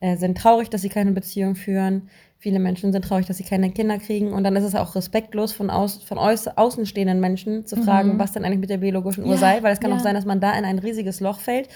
äh, 0.01 0.17
sind 0.17 0.37
traurig, 0.37 0.69
dass 0.69 0.81
sie 0.81 0.89
keine 0.89 1.11
Beziehung 1.11 1.55
führen. 1.55 2.09
Viele 2.37 2.59
Menschen 2.59 2.91
sind 2.91 3.03
traurig, 3.03 3.25
dass 3.25 3.37
sie 3.37 3.43
keine 3.43 3.69
Kinder 3.71 3.97
kriegen. 3.97 4.31
Und 4.33 4.43
dann 4.43 4.55
ist 4.55 4.63
es 4.63 4.75
auch 4.75 4.95
respektlos 4.95 5.51
von, 5.51 5.69
aus, 5.69 6.03
von 6.03 6.17
außenstehenden 6.17 7.19
Menschen 7.19 7.65
zu 7.65 7.75
fragen, 7.77 8.13
Mhm. 8.13 8.19
was 8.19 8.31
denn 8.31 8.45
eigentlich 8.45 8.59
mit 8.59 8.69
der 8.69 8.77
biologischen 8.77 9.23
Uhr 9.25 9.31
Ja, 9.31 9.37
sei. 9.37 9.63
Weil 9.63 9.73
es 9.73 9.79
kann 9.79 9.91
ja. 9.91 9.97
auch 9.97 10.01
sein, 10.01 10.15
dass 10.15 10.25
man 10.25 10.39
da 10.39 10.57
in 10.57 10.63
ein 10.63 10.79
riesiges 10.79 11.19
Loch 11.19 11.39
fällt 11.39 11.67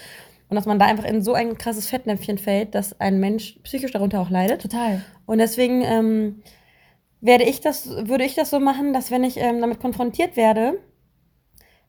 und 0.48 0.54
dass 0.56 0.64
man 0.66 0.78
da 0.78 0.86
einfach 0.86 1.04
in 1.04 1.22
so 1.22 1.34
ein 1.34 1.58
krasses 1.58 1.88
Fettnäpfchen 1.88 2.38
fällt, 2.38 2.74
dass 2.74 2.98
ein 3.00 3.20
Mensch 3.20 3.58
psychisch 3.62 3.92
darunter 3.92 4.20
auch 4.20 4.30
leidet. 4.30 4.62
Total. 4.62 5.02
Und 5.26 5.38
deswegen 5.38 5.82
ähm, 5.82 6.42
werde 7.20 7.44
ich 7.44 7.60
das, 7.60 7.88
würde 8.06 8.24
ich 8.24 8.34
das 8.34 8.50
so 8.50 8.60
machen, 8.60 8.92
dass 8.92 9.10
wenn 9.10 9.24
ich 9.24 9.36
ähm, 9.38 9.60
damit 9.60 9.80
konfrontiert 9.80 10.36
werde, 10.36 10.78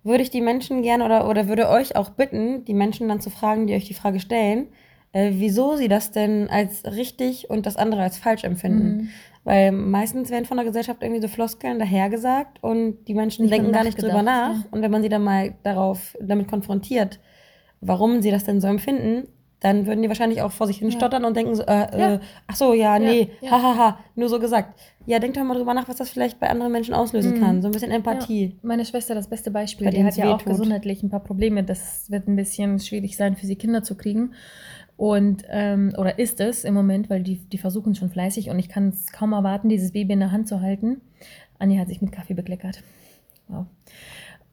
würde 0.06 0.24
ich 0.24 0.30
die 0.30 0.42
Menschen 0.42 0.84
gerne 0.84 1.04
oder, 1.04 1.28
oder 1.28 1.48
würde 1.50 1.68
euch 1.68 1.96
auch 1.96 2.12
bitten, 2.12 2.64
die 2.64 2.76
Menschen 2.76 3.10
dann 3.10 3.20
zu 3.20 3.30
fragen, 3.30 3.68
die 3.68 3.74
euch 3.74 3.86
die 3.86 3.96
Frage 3.96 4.20
stellen, 4.20 4.68
äh, 5.12 5.32
wieso 5.34 5.76
sie 5.76 5.88
das 5.88 6.12
denn 6.12 6.48
als 6.48 6.86
richtig 6.86 7.50
und 7.50 7.66
das 7.66 7.76
andere 7.76 8.04
als 8.04 8.18
falsch 8.18 8.44
empfinden. 8.44 8.98
Mhm. 8.98 9.10
Weil 9.44 9.72
meistens 9.72 10.30
werden 10.30 10.46
von 10.46 10.58
der 10.58 10.66
Gesellschaft 10.66 11.02
irgendwie 11.02 11.22
so 11.22 11.28
Floskeln 11.28 11.80
dahergesagt 11.80 12.64
und 12.64 13.06
die 13.08 13.14
Menschen 13.14 13.44
Nicht 13.44 13.54
denken 13.54 13.72
gar 13.72 13.84
nicht 13.84 14.02
drüber 14.02 14.22
nach. 14.22 14.56
ja. 14.56 14.64
Und 14.72 14.82
wenn 14.82 14.92
man 14.92 15.02
sie 15.02 15.10
dann 15.10 15.24
mal 15.24 15.56
darauf, 15.64 16.16
damit 16.22 16.48
konfrontiert, 16.48 17.20
warum 17.82 18.22
sie 18.22 18.32
das 18.32 18.44
denn 18.44 18.62
so 18.62 18.68
empfinden, 18.68 19.28
dann 19.66 19.88
würden 19.88 20.04
die 20.04 20.08
wahrscheinlich 20.10 20.44
auch 20.44 20.52
vor 20.52 20.68
sich 20.68 20.78
hin 20.78 20.90
Ja. 20.92 20.96
stottern 20.98 21.26
und 21.26 21.36
denken 21.36 21.56
so, 21.56 21.64
äh, 21.64 22.00
Ja. 22.00 22.14
äh, 22.16 22.20
ach 22.46 22.56
so, 22.56 22.74
ja, 22.74 23.00
nee, 23.00 23.32
ja. 23.42 23.50
hahaha, 23.50 23.98
nur 24.16 24.30
so 24.30 24.40
gesagt. 24.40 24.80
Ja, 25.08 25.18
denkt 25.20 25.38
doch 25.38 25.44
mal 25.44 25.56
drüber 25.56 25.74
nach, 25.74 25.88
was 25.88 25.98
das 25.98 26.10
vielleicht 26.10 26.40
bei 26.40 26.50
anderen 26.50 26.72
Menschen 26.72 26.94
auslösen 26.94 27.34
Mhm. 27.36 27.40
kann. 27.42 27.62
So 27.64 27.68
ein 27.68 27.72
bisschen 27.72 27.90
Empathie. 27.92 28.56
Meine 28.62 28.86
Schwester 28.86 29.16
das 29.16 29.28
beste 29.28 29.50
Beispiel. 29.50 29.86
Bei 29.88 29.92
Die 29.92 30.04
hat 30.04 30.16
ja 30.18 30.26
auch 30.34 30.40
wehtut. 30.40 30.52
gesundheitlich 30.54 31.02
ein 31.04 31.10
paar 31.10 31.20
Probleme. 31.24 31.64
Das 31.64 32.10
wird 32.12 32.28
ein 32.28 32.36
bisschen 32.36 32.80
schwierig 32.80 33.18
sein, 33.18 33.36
für 33.36 33.46
sie 33.48 33.56
Kinder 33.56 33.82
zu 33.84 33.96
kriegen. 33.96 34.34
Und, 34.98 35.44
ähm, 35.50 35.94
oder 35.98 36.20
ist 36.20 36.40
es 36.40 36.64
im 36.64 36.74
Moment, 36.76 37.10
weil 37.10 37.22
die, 37.24 37.38
die 37.38 37.58
versuchen 37.58 37.96
schon 37.96 38.10
fleißig 38.12 38.50
und 38.52 38.60
ich 38.60 38.70
kann 38.70 38.90
es 38.90 39.12
kaum 39.12 39.34
erwarten, 39.34 39.68
dieses 39.68 39.92
Baby 39.92 40.14
in 40.14 40.20
der 40.22 40.32
Hand 40.32 40.48
zu 40.48 40.62
halten. 40.62 41.02
Anni 41.60 41.78
hat 41.78 41.88
sich 41.90 42.02
mit 42.02 42.12
Kaffee 42.12 42.34
bekleckert. 42.36 42.82
Wow. 43.48 43.66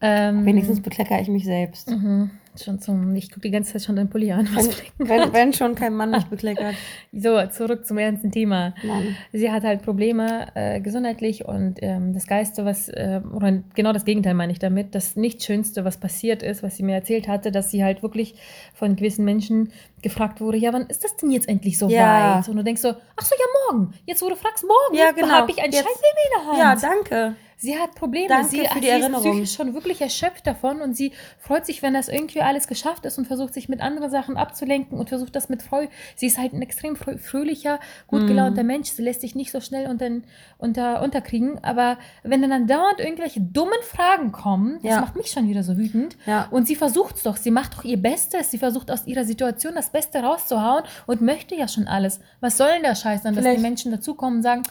Ähm, 0.05 0.45
Wenigstens 0.45 0.81
bekleckere 0.81 1.21
ich 1.21 1.29
mich 1.29 1.45
selbst. 1.45 1.89
Mhm. 1.89 2.29
Schon 2.61 2.77
zum, 2.79 3.15
ich 3.15 3.29
gucke 3.31 3.41
die 3.41 3.49
ganze 3.49 3.73
Zeit 3.73 3.81
schon 3.81 3.95
dein 3.95 4.11
Pulli 4.11 4.31
an. 4.31 4.47
was 4.53 4.69
Wenn, 4.99 5.09
wenn, 5.09 5.33
wenn 5.33 5.53
schon 5.53 5.73
kein 5.73 5.95
Mann 5.95 6.11
mich 6.11 6.25
bekleckert. 6.29 6.75
So, 7.11 7.43
zurück 7.47 7.83
zum 7.87 7.97
ernsten 7.97 8.31
Thema. 8.31 8.75
Mann. 8.83 9.15
Sie 9.31 9.49
hat 9.51 9.63
halt 9.63 9.81
Probleme 9.81 10.47
äh, 10.53 10.79
gesundheitlich 10.79 11.45
und 11.45 11.77
ähm, 11.81 12.13
das 12.13 12.27
Geiste, 12.27 12.63
was, 12.63 12.89
äh, 12.89 13.21
oder 13.33 13.63
genau 13.73 13.91
das 13.91 14.05
Gegenteil 14.05 14.35
meine 14.35 14.51
ich 14.51 14.59
damit, 14.59 14.93
das 14.93 15.15
nicht 15.15 15.41
Schönste, 15.43 15.83
was 15.83 15.97
passiert 15.97 16.43
ist, 16.43 16.61
was 16.61 16.75
sie 16.77 16.83
mir 16.83 16.93
erzählt 16.93 17.27
hatte, 17.27 17.51
dass 17.51 17.71
sie 17.71 17.83
halt 17.83 18.03
wirklich 18.03 18.35
von 18.75 18.95
gewissen 18.95 19.25
Menschen 19.25 19.71
gefragt 20.03 20.39
wurde, 20.39 20.57
ja, 20.59 20.71
wann 20.73 20.85
ist 20.87 21.03
das 21.03 21.15
denn 21.15 21.31
jetzt 21.31 21.49
endlich 21.49 21.79
so 21.79 21.89
Ja. 21.89 22.37
weit? 22.37 22.49
Und 22.49 22.57
du 22.57 22.63
denkst 22.63 22.81
so, 22.83 22.89
ach 22.89 23.25
so, 23.25 23.33
ja, 23.35 23.45
morgen. 23.71 23.93
Jetzt, 24.05 24.21
wo 24.21 24.29
du 24.29 24.35
fragst, 24.35 24.63
morgen, 24.63 24.95
Ja, 25.03 25.09
genau. 25.11 25.29
habe 25.29 25.49
ich 25.49 25.57
ein 25.59 25.71
Jetzt- 25.71 25.77
scheiß 25.85 25.95
Baby 25.95 26.21
in 26.27 26.39
der 26.59 26.67
Hand. 26.75 26.83
Ja, 26.83 26.89
danke. 26.93 27.35
Sie 27.63 27.77
hat 27.79 27.95
Probleme. 27.95 28.27
Danke 28.27 28.49
sie, 28.49 28.57
für 28.57 28.79
die 28.81 28.87
sie 28.87 28.87
ist 28.87 29.01
Erinnerung. 29.01 29.31
psychisch 29.31 29.53
schon 29.55 29.73
wirklich 29.73 30.01
erschöpft 30.01 30.45
davon 30.45 30.81
und 30.81 30.97
sie 30.97 31.13
freut 31.39 31.65
sich, 31.65 31.81
wenn 31.81 31.93
das 31.93 32.09
irgendwie 32.09 32.41
alles 32.41 32.67
geschafft 32.67 33.05
ist 33.05 33.17
und 33.17 33.25
versucht 33.25 33.53
sich 33.53 33.69
mit 33.69 33.79
anderen 33.79 34.09
Sachen 34.11 34.35
abzulenken 34.35 34.99
und 34.99 35.07
versucht 35.07 35.33
das 35.33 35.47
mit 35.47 35.61
Freude. 35.63 35.89
Sie 36.17 36.25
ist 36.27 36.37
halt 36.37 36.51
ein 36.51 36.61
extrem 36.61 36.95
frö- 36.95 37.17
fröhlicher, 37.17 37.79
gut 38.07 38.23
Mhm. 38.23 38.27
gelaunter 38.27 38.63
Mensch. 38.63 38.89
Sie 38.91 39.01
lässt 39.01 39.21
sich 39.21 39.33
nicht 39.33 39.49
so 39.51 39.61
schnell 39.61 39.89
unter, 39.89 40.09
unter, 40.57 41.01
unterkriegen. 41.01 41.63
Aber 41.63 41.97
wenn 42.23 42.41
dann, 42.41 42.67
dauernd 42.67 42.99
irgendwelche 42.99 43.39
dummen 43.39 43.81
Fragen 43.83 44.33
kommen, 44.33 44.79
das 44.83 44.91
Ja. 44.91 44.99
macht 45.01 45.15
mich 45.15 45.27
schon 45.31 45.47
wieder 45.47 45.63
so 45.63 45.77
wütend. 45.77 46.17
Ja. 46.25 46.49
Und 46.51 46.67
sie 46.67 46.75
versucht 46.75 47.15
es 47.15 47.23
doch. 47.23 47.37
Sie 47.37 47.49
macht 47.51 47.75
doch 47.77 47.85
ihr 47.85 47.95
Bestes. 47.95 48.51
Sie 48.51 48.57
versucht 48.57 48.91
aus 48.91 49.07
ihrer 49.07 49.23
Situation 49.23 49.73
das 49.75 49.89
Beste 49.89 50.19
rauszuhauen 50.19 50.83
und 51.07 51.21
möchte 51.21 51.55
ja 51.55 51.69
schon 51.69 51.87
alles. 51.87 52.19
Was 52.41 52.57
soll 52.57 52.67
denn 52.73 52.83
der 52.83 52.95
Scheiß 52.95 53.21
dann, 53.23 53.35
dass 53.35 53.45
die 53.45 53.61
Menschen 53.61 53.89
dazukommen 53.91 54.39
und 54.39 54.43
sagen, 54.43 54.63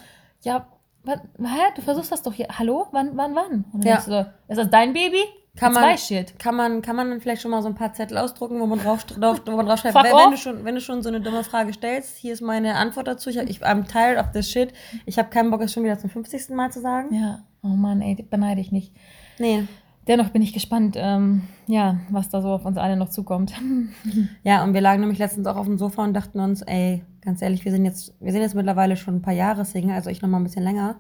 ja, 0.43 0.67
was, 1.05 1.19
hä, 1.39 1.61
du 1.75 1.83
versuchst 1.83 2.13
das 2.13 2.23
doch 2.23 2.33
hier. 2.33 2.47
Hallo? 2.59 2.87
Wann, 2.93 3.17
wann, 3.17 3.35
wann? 3.35 3.65
Und 3.73 3.85
dann 3.85 3.93
Ja. 3.93 4.01
so, 4.01 4.21
ist 4.49 4.59
das 4.59 4.71
dein 4.71 4.93
Baby? 4.93 5.23
Kann 5.55 5.75
man-. 5.75 5.97
Kann 6.39 6.55
man, 6.57 6.81
kann 6.81 6.97
man 6.97 7.11
dann 7.11 7.21
vielleicht 7.21 7.43
schon 7.43 7.51
mal 7.51 7.61
so 7.61 7.69
ein 7.69 7.75
paar 7.75 7.93
Zettel 7.93 8.17
ausdrucken, 8.17 8.59
wo 8.61 8.67
man 8.67 8.79
drauf, 8.79 9.05
drauf, 9.05 9.43
wo 9.45 9.53
man 9.53 9.67
drauf 9.67 9.81
schreibt, 9.81 9.95
wenn, 9.97 10.05
wenn, 10.05 10.31
du 10.31 10.37
schon, 10.39 10.65
wenn 10.65 10.75
du 10.75 10.81
schon 10.81 11.03
so 11.03 11.09
eine 11.11 11.21
dumme 11.21 11.45
Frage 11.45 11.73
stellst, 11.75 12.17
hier 12.17 12.33
ist 12.33 12.41
meine 12.41 12.77
Antwort 12.77 13.07
dazu. 13.07 13.29
Ich, 13.29 13.37
ich 13.37 13.61
I'm 13.63 13.87
tired 13.87 14.19
of 14.19 14.33
this 14.33 14.51
shit. 14.51 14.73
Ich 15.05 15.19
habe 15.19 15.29
keinen 15.29 15.51
Bock, 15.51 15.61
es 15.61 15.73
schon 15.73 15.85
wieder 15.85 15.99
zum 15.99 16.09
50. 16.09 16.51
Mal 16.51 16.73
zu 16.73 16.81
sagen. 16.81 17.15
Ja, 17.15 17.41
oh 17.63 17.69
Mann, 17.69 18.01
ey, 18.01 18.15
beneide 18.29 18.63
ich 18.63 18.73
nicht. 18.73 18.95
Nee. 19.39 19.65
Dennoch 20.09 20.31
bin 20.31 20.43
ich 20.43 20.53
gespannt, 20.53 20.97
ähm, 20.99 21.43
ja, 21.69 22.01
was 22.11 22.29
da 22.29 22.43
so 22.43 22.49
auf 22.49 22.65
uns 22.65 22.77
alle 22.77 22.97
noch 22.97 23.11
zukommt. 23.11 23.53
Ja, 24.45 24.65
und 24.65 24.75
wir 24.75 24.81
lagen 24.81 25.01
nämlich 25.01 25.21
letztens 25.21 25.47
auch 25.47 25.57
auf 25.57 25.67
dem 25.67 25.79
Sofa 25.79 26.03
und 26.03 26.15
dachten 26.15 26.41
uns, 26.41 26.63
ey, 26.63 27.05
ganz 27.21 27.41
ehrlich, 27.43 27.65
wir 27.65 27.71
sind 27.71 27.85
jetzt, 27.85 28.15
wir 28.21 28.33
sind 28.33 28.43
jetzt 28.43 28.57
mittlerweile 28.57 28.97
schon 28.97 29.17
ein 29.17 29.23
paar 29.23 29.33
Jahre 29.35 29.65
Single, 29.65 29.95
also 29.95 30.11
ich 30.11 30.21
noch 30.21 30.29
mal 30.29 30.39
ein 30.39 30.45
bisschen 30.45 30.65
länger. 30.65 30.97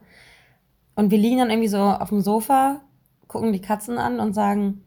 Und 0.94 1.10
wir 1.10 1.18
liegen 1.18 1.38
dann 1.38 1.50
irgendwie 1.50 1.68
so 1.68 1.78
auf 1.78 2.10
dem 2.10 2.20
Sofa, 2.20 2.82
gucken 3.26 3.52
die 3.52 3.60
Katzen 3.60 3.98
an 3.98 4.20
und 4.20 4.34
sagen, 4.34 4.82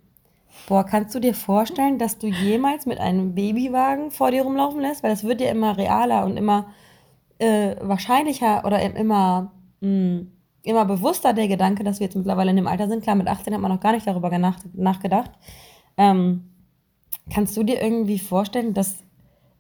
boah, 0.68 0.86
kannst 0.86 1.14
du 1.14 1.20
dir 1.20 1.34
vorstellen, 1.34 1.98
dass 1.98 2.18
du 2.18 2.28
jemals 2.28 2.86
mit 2.86 3.00
einem 3.00 3.36
Babywagen 3.36 4.12
vor 4.12 4.32
dir 4.32 4.44
rumlaufen 4.44 4.82
lässt? 4.82 5.04
Weil 5.04 5.12
das 5.12 5.24
wird 5.24 5.42
ja 5.42 5.50
immer 5.50 5.78
realer 5.78 6.26
und 6.26 6.38
immer 6.38 6.68
äh, 7.40 7.76
wahrscheinlicher 7.82 8.64
oder 8.66 8.82
immer, 8.82 9.52
mh, 9.82 10.28
immer 10.66 10.86
bewusster 10.86 11.34
der 11.34 11.48
Gedanke, 11.48 11.84
dass 11.84 12.00
wir 12.00 12.06
jetzt 12.06 12.16
mittlerweile 12.16 12.52
in 12.52 12.56
dem 12.56 12.68
Alter 12.68 12.88
sind. 12.88 13.04
Klar, 13.04 13.16
mit 13.16 13.28
18 13.28 13.54
hat 13.54 13.62
man 13.62 13.72
noch 13.72 13.80
gar 13.80 13.94
nicht 13.94 14.08
darüber 14.08 14.30
nachgedacht. 14.74 15.32
Ähm, 15.98 16.50
kannst 17.34 17.56
du 17.58 17.64
dir 17.64 17.82
irgendwie 17.82 18.20
vorstellen, 18.20 18.74
dass 18.74 19.04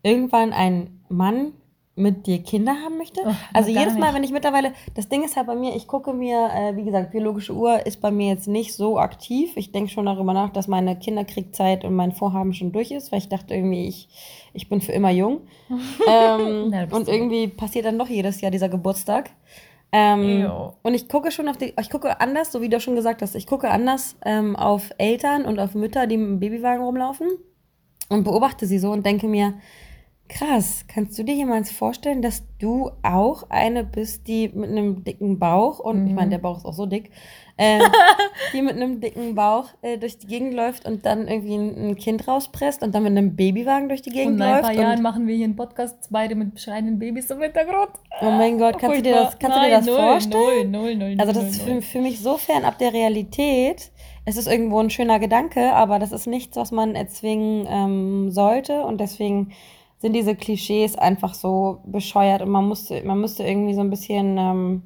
irgendwann 0.03 0.53
ein 0.53 1.01
Mann 1.09 1.53
mit 1.95 2.27
dir 2.27 2.39
Kinder 2.43 2.73
haben 2.73 2.97
möchte? 2.97 3.21
Oh, 3.25 3.33
also 3.53 3.69
jedes 3.69 3.97
Mal, 3.97 4.13
wenn 4.13 4.23
ich 4.23 4.31
mittlerweile, 4.31 4.73
das 4.95 5.07
Ding 5.07 5.23
ist 5.23 5.37
halt 5.37 5.47
bei 5.47 5.55
mir, 5.55 5.75
ich 5.75 5.87
gucke 5.87 6.13
mir, 6.13 6.49
äh, 6.53 6.75
wie 6.75 6.83
gesagt, 6.83 7.11
biologische 7.11 7.53
Uhr 7.53 7.85
ist 7.85 8.01
bei 8.01 8.11
mir 8.11 8.27
jetzt 8.27 8.47
nicht 8.47 8.73
so 8.73 8.99
aktiv. 8.99 9.53
Ich 9.55 9.71
denke 9.71 9.89
schon 9.89 10.05
darüber 10.05 10.33
nach, 10.33 10.49
dass 10.49 10.67
meine 10.67 10.97
Kinderkriegzeit 10.97 11.85
und 11.85 11.95
mein 11.95 12.11
Vorhaben 12.11 12.53
schon 12.53 12.71
durch 12.73 12.91
ist, 12.91 13.11
weil 13.11 13.19
ich 13.19 13.29
dachte 13.29 13.53
irgendwie, 13.55 13.87
ich, 13.87 14.09
ich 14.53 14.67
bin 14.67 14.81
für 14.81 14.91
immer 14.91 15.11
jung. 15.11 15.41
ähm, 15.69 16.69
Na, 16.69 16.83
und 16.91 17.07
irgendwie 17.07 17.47
passiert 17.47 17.85
dann 17.85 17.97
doch 17.97 18.09
jedes 18.09 18.41
Jahr 18.41 18.51
dieser 18.51 18.69
Geburtstag. 18.69 19.31
Ähm, 19.97 20.51
und 20.83 20.93
ich 20.93 21.07
gucke 21.07 21.31
schon 21.31 21.47
auf 21.47 21.55
die, 21.55 21.73
ich 21.79 21.89
gucke 21.89 22.19
anders, 22.19 22.51
so 22.51 22.61
wie 22.61 22.67
du 22.67 22.81
schon 22.81 22.97
gesagt 22.97 23.21
hast, 23.21 23.33
ich 23.33 23.47
gucke 23.47 23.71
anders 23.71 24.17
ähm, 24.25 24.57
auf 24.57 24.89
Eltern 24.97 25.45
und 25.45 25.57
auf 25.57 25.73
Mütter, 25.73 26.05
die 26.05 26.17
mit 26.17 26.27
dem 26.27 26.39
Babywagen 26.41 26.83
rumlaufen 26.83 27.29
und 28.09 28.25
beobachte 28.25 28.67
sie 28.67 28.77
so 28.77 28.91
und 28.91 29.05
denke 29.05 29.29
mir, 29.29 29.53
krass, 30.27 30.83
kannst 30.89 31.17
du 31.17 31.23
dir 31.23 31.35
jemals 31.35 31.71
vorstellen, 31.71 32.21
dass 32.21 32.43
du 32.59 32.91
auch 33.03 33.49
eine 33.49 33.85
bist, 33.85 34.27
die 34.27 34.49
mit 34.49 34.69
einem 34.69 35.05
dicken 35.05 35.39
Bauch 35.39 35.79
und 35.79 36.07
ich 36.07 36.13
meine, 36.13 36.31
der 36.31 36.39
Bauch 36.39 36.57
ist 36.57 36.65
auch 36.65 36.73
so 36.73 36.87
dick, 36.87 37.11
äh, 37.57 37.79
die 38.53 38.61
mit 38.61 38.75
einem 38.75 38.99
dicken 38.99 39.35
Bauch 39.35 39.69
äh, 39.81 39.97
durch 39.97 40.17
die 40.17 40.27
Gegend 40.27 40.53
läuft 40.53 40.85
und 40.85 41.05
dann 41.05 41.27
irgendwie 41.27 41.55
ein, 41.55 41.89
ein 41.89 41.95
Kind 41.95 42.27
rauspresst 42.27 42.83
und 42.83 42.93
dann 42.93 43.03
mit 43.03 43.11
einem 43.11 43.35
Babywagen 43.35 43.87
durch 43.87 44.01
die 44.01 44.09
Und 44.09 44.15
Gegend 44.15 44.35
in 44.35 44.41
ein 44.41 44.51
läuft. 44.51 44.63
paar 44.63 44.73
Jahren 44.73 45.01
machen 45.01 45.27
wir 45.27 45.35
hier 45.35 45.45
einen 45.45 45.55
Podcast, 45.55 46.09
beide 46.09 46.35
mit 46.35 46.59
schreienden 46.59 46.99
Babys 46.99 47.29
im 47.29 47.41
Hintergrund. 47.41 47.91
oh 48.21 48.31
mein 48.31 48.57
Gott, 48.57 48.77
kannst 48.79 48.97
du 48.97 49.01
dir 49.03 49.15
das, 49.15 49.39
kannst 49.39 49.57
du 49.57 49.61
dir 49.61 49.69
das 49.69 49.85
null, 49.85 49.95
vorstellen? 49.95 50.71
Null, 50.71 50.95
null, 50.95 51.15
null, 51.15 51.15
Also 51.19 51.33
das 51.33 51.51
ist 51.51 51.61
für, 51.61 51.81
für 51.81 52.01
mich 52.01 52.19
so 52.19 52.37
fern 52.37 52.65
ab 52.65 52.77
der 52.77 52.93
Realität. 52.93 53.91
Es 54.25 54.37
ist 54.37 54.47
irgendwo 54.47 54.79
ein 54.79 54.89
schöner 54.89 55.19
Gedanke, 55.19 55.73
aber 55.73 55.99
das 55.99 56.11
ist 56.11 56.25
nichts, 56.25 56.57
was 56.57 56.71
man 56.71 56.95
erzwingen 56.95 57.67
ähm, 57.69 58.31
sollte. 58.31 58.81
Und 58.81 58.99
deswegen 58.99 59.51
sind 59.99 60.13
diese 60.13 60.35
Klischees 60.35 60.97
einfach 60.97 61.33
so 61.33 61.79
bescheuert 61.85 62.41
und 62.41 62.49
man 62.49 62.67
musste, 62.67 63.03
man 63.03 63.21
müsste 63.21 63.43
irgendwie 63.43 63.73
so 63.75 63.81
ein 63.81 63.89
bisschen 63.89 64.37
ähm, 64.37 64.83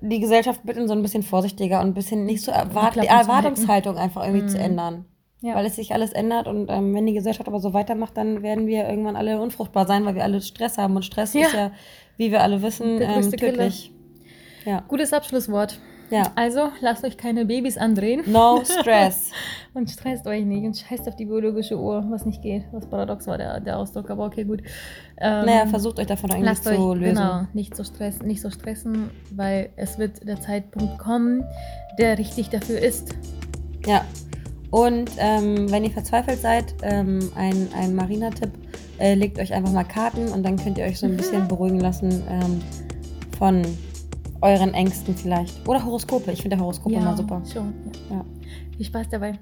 die 0.00 0.20
Gesellschaft 0.20 0.62
bitten, 0.64 0.88
so 0.88 0.94
ein 0.94 1.02
bisschen 1.02 1.22
vorsichtiger 1.22 1.80
und 1.80 1.88
ein 1.88 1.94
bisschen 1.94 2.24
nicht 2.24 2.42
so 2.42 2.52
erwart 2.52 2.96
die. 2.96 3.06
Erwartungshaltung 3.06 3.96
einfach 3.96 4.24
irgendwie 4.26 4.46
zu 4.46 4.58
ändern. 4.58 5.06
Ja. 5.40 5.54
Weil 5.54 5.66
es 5.66 5.76
sich 5.76 5.92
alles 5.94 6.12
ändert 6.12 6.48
und 6.48 6.68
ähm, 6.70 6.94
wenn 6.94 7.06
die 7.06 7.12
Gesellschaft 7.12 7.46
aber 7.48 7.60
so 7.60 7.72
weitermacht, 7.74 8.16
dann 8.16 8.42
werden 8.42 8.66
wir 8.66 8.88
irgendwann 8.88 9.16
alle 9.16 9.40
unfruchtbar 9.40 9.86
sein, 9.86 10.04
weil 10.04 10.14
wir 10.14 10.24
alle 10.24 10.40
Stress 10.40 10.78
haben. 10.78 10.96
Und 10.96 11.04
Stress 11.04 11.34
Ja. 11.34 11.46
ist 11.46 11.54
ja, 11.54 11.70
wie 12.16 12.30
wir 12.30 12.42
alle 12.42 12.62
wissen, 12.62 13.00
ähm, 13.00 13.30
tödlich. 13.32 13.92
Ja. 14.64 14.82
Gutes 14.88 15.12
Abschlusswort. 15.12 15.78
Ja. 16.10 16.32
Also, 16.34 16.70
lasst 16.80 17.04
euch 17.04 17.16
keine 17.16 17.44
Babys 17.44 17.76
andrehen 17.76 18.22
No 18.26 18.62
stress. 18.80 19.30
und 19.74 19.90
stresst 19.90 20.26
euch 20.26 20.44
nicht 20.44 20.64
und 20.64 20.76
scheißt 20.76 21.08
auf 21.08 21.16
die 21.16 21.24
biologische 21.26 21.78
Uhr, 21.78 22.04
was 22.08 22.24
nicht 22.26 22.42
geht. 22.42 22.64
Was 22.72 22.86
paradox 22.86 23.26
war 23.26 23.38
der, 23.38 23.60
der 23.60 23.78
Ausdruck, 23.78 24.10
aber 24.10 24.26
okay, 24.26 24.44
gut. 24.44 24.62
Ähm, 25.18 25.46
naja, 25.46 25.66
versucht 25.66 25.98
euch 25.98 26.06
davon 26.06 26.30
Lasst 26.42 26.64
zu 26.64 26.70
euch 26.70 27.00
lösen. 27.00 27.14
genau 27.16 27.46
nicht 27.52 27.76
so 27.76 27.84
stressen, 27.84 28.26
nicht 28.26 28.40
so 28.40 28.50
stressen, 28.50 29.10
weil 29.30 29.70
es 29.76 29.98
wird 29.98 30.26
der 30.26 30.40
Zeitpunkt 30.40 30.98
kommen, 30.98 31.44
der 31.98 32.18
richtig 32.18 32.50
dafür 32.50 32.78
ist. 32.78 33.14
Ja. 33.86 34.04
Und 34.70 35.10
ähm, 35.18 35.70
wenn 35.70 35.84
ihr 35.84 35.90
verzweifelt 35.90 36.40
seid, 36.40 36.74
ähm, 36.82 37.30
ein, 37.36 37.68
ein 37.74 37.94
Marina-Tipp, 37.94 38.50
äh, 38.98 39.14
legt 39.14 39.38
euch 39.38 39.54
einfach 39.54 39.72
mal 39.72 39.84
Karten 39.84 40.28
und 40.28 40.42
dann 40.42 40.56
könnt 40.56 40.76
ihr 40.78 40.84
euch 40.84 40.98
so 40.98 41.06
ein 41.06 41.16
bisschen 41.16 41.46
beruhigen 41.48 41.80
lassen 41.80 42.22
ähm, 42.28 42.60
von 43.38 43.62
euren 44.40 44.74
Ängsten 44.74 45.14
vielleicht. 45.14 45.66
Oder 45.68 45.84
Horoskope. 45.84 46.32
Ich 46.32 46.42
finde 46.42 46.58
Horoskope 46.58 46.94
immer 46.94 47.16
super. 47.16 47.42
Schon. 47.52 47.74
Ja. 48.10 48.16
Ja. 48.16 48.24
Viel 48.76 48.86
Spaß 48.86 49.08
dabei. 49.10 49.38